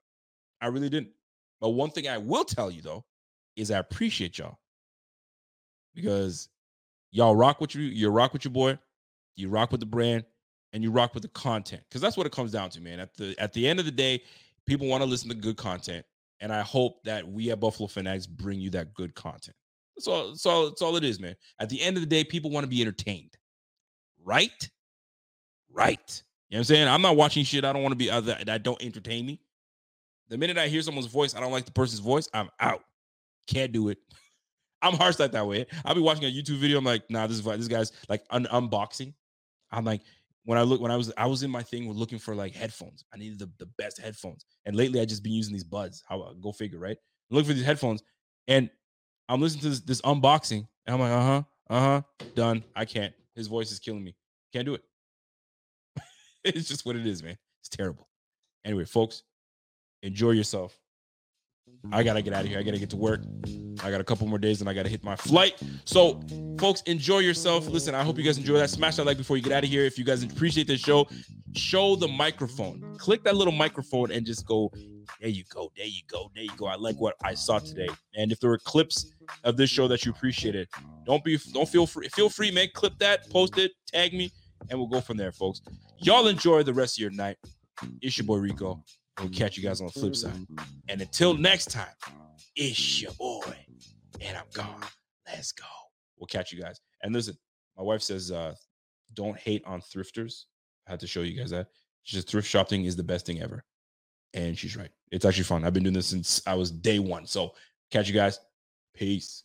[0.60, 1.10] I really didn't.
[1.60, 3.04] But one thing I will tell you though
[3.56, 4.58] is I appreciate y'all
[5.94, 6.48] because
[7.10, 7.82] y'all rock with you.
[7.82, 8.78] You rock with your boy.
[9.36, 10.24] You rock with the brand
[10.72, 13.00] and you rock with the content because that's what it comes down to, man.
[13.00, 14.22] At the at the end of the day,
[14.66, 16.04] people want to listen to good content,
[16.40, 19.56] and I hope that we at Buffalo Fanatics bring you that good content.
[19.96, 20.28] That's all.
[20.28, 20.68] That's all.
[20.68, 21.34] That's all it is, man.
[21.58, 23.36] At the end of the day, people want to be entertained,
[24.24, 24.70] right?
[25.72, 26.22] Right.
[26.50, 26.88] You know what I'm saying?
[26.88, 27.64] I'm not watching shit.
[27.64, 29.40] I don't want to be uh, other that don't entertain me.
[30.28, 32.28] The minute I hear someone's voice, I don't like the person's voice.
[32.32, 32.84] I'm out.
[33.46, 33.98] Can't do it.
[34.82, 35.66] I'm harsh like that way.
[35.84, 36.78] I'll be watching a YouTube video.
[36.78, 39.12] I'm like, nah, this is this guy's like un- unboxing.
[39.70, 40.02] I'm like,
[40.48, 42.54] when I look when I was I was in my thing with looking for like
[42.54, 43.04] headphones.
[43.12, 44.46] I needed the, the best headphones.
[44.64, 46.02] And lately I just been using these buds.
[46.08, 46.96] How uh, go figure, right?
[47.30, 48.02] Look for these headphones.
[48.46, 48.70] And
[49.28, 50.66] I'm listening to this, this unboxing.
[50.86, 52.02] And I'm like, uh-huh, uh-huh,
[52.34, 52.64] done.
[52.74, 53.12] I can't.
[53.36, 54.16] His voice is killing me.
[54.54, 54.82] Can't do it.
[56.44, 57.36] it's just what it is, man.
[57.60, 58.08] It's terrible.
[58.64, 59.24] Anyway, folks,
[60.02, 60.80] enjoy yourself.
[61.92, 62.58] I gotta get out of here.
[62.58, 63.22] I gotta get to work.
[63.82, 65.60] I got a couple more days and I gotta hit my flight.
[65.84, 66.20] So,
[66.58, 67.66] folks, enjoy yourself.
[67.66, 68.70] Listen, I hope you guys enjoy that.
[68.70, 69.84] Smash that like before you get out of here.
[69.84, 71.08] If you guys appreciate this show,
[71.54, 72.96] show the microphone.
[72.98, 74.70] Click that little microphone and just go.
[75.20, 75.72] There you go.
[75.76, 76.30] There you go.
[76.34, 76.66] There you go.
[76.66, 77.88] I like what I saw today.
[78.14, 79.10] And if there were clips
[79.44, 80.68] of this show that you appreciated,
[81.06, 82.08] don't be don't feel free.
[82.08, 82.68] Feel free, man.
[82.74, 84.30] Clip that, post it, tag me,
[84.68, 85.62] and we'll go from there, folks.
[85.98, 87.38] Y'all enjoy the rest of your night.
[88.02, 88.84] It's your boy Rico.
[89.18, 90.46] We'll catch you guys on the flip side.
[90.88, 91.86] And until next time,
[92.54, 93.54] it's your boy.
[94.20, 94.82] And I'm gone.
[95.26, 95.64] Let's go.
[96.18, 96.80] We'll catch you guys.
[97.02, 97.36] And listen,
[97.76, 98.54] my wife says, uh,
[99.14, 100.44] don't hate on thrifters.
[100.86, 101.68] I had to show you guys that.
[102.02, 103.64] She says thrift shopping is the best thing ever.
[104.34, 104.90] And she's right.
[105.10, 105.64] It's actually fun.
[105.64, 107.26] I've been doing this since I was day one.
[107.26, 107.54] So
[107.90, 108.40] catch you guys.
[108.94, 109.44] Peace.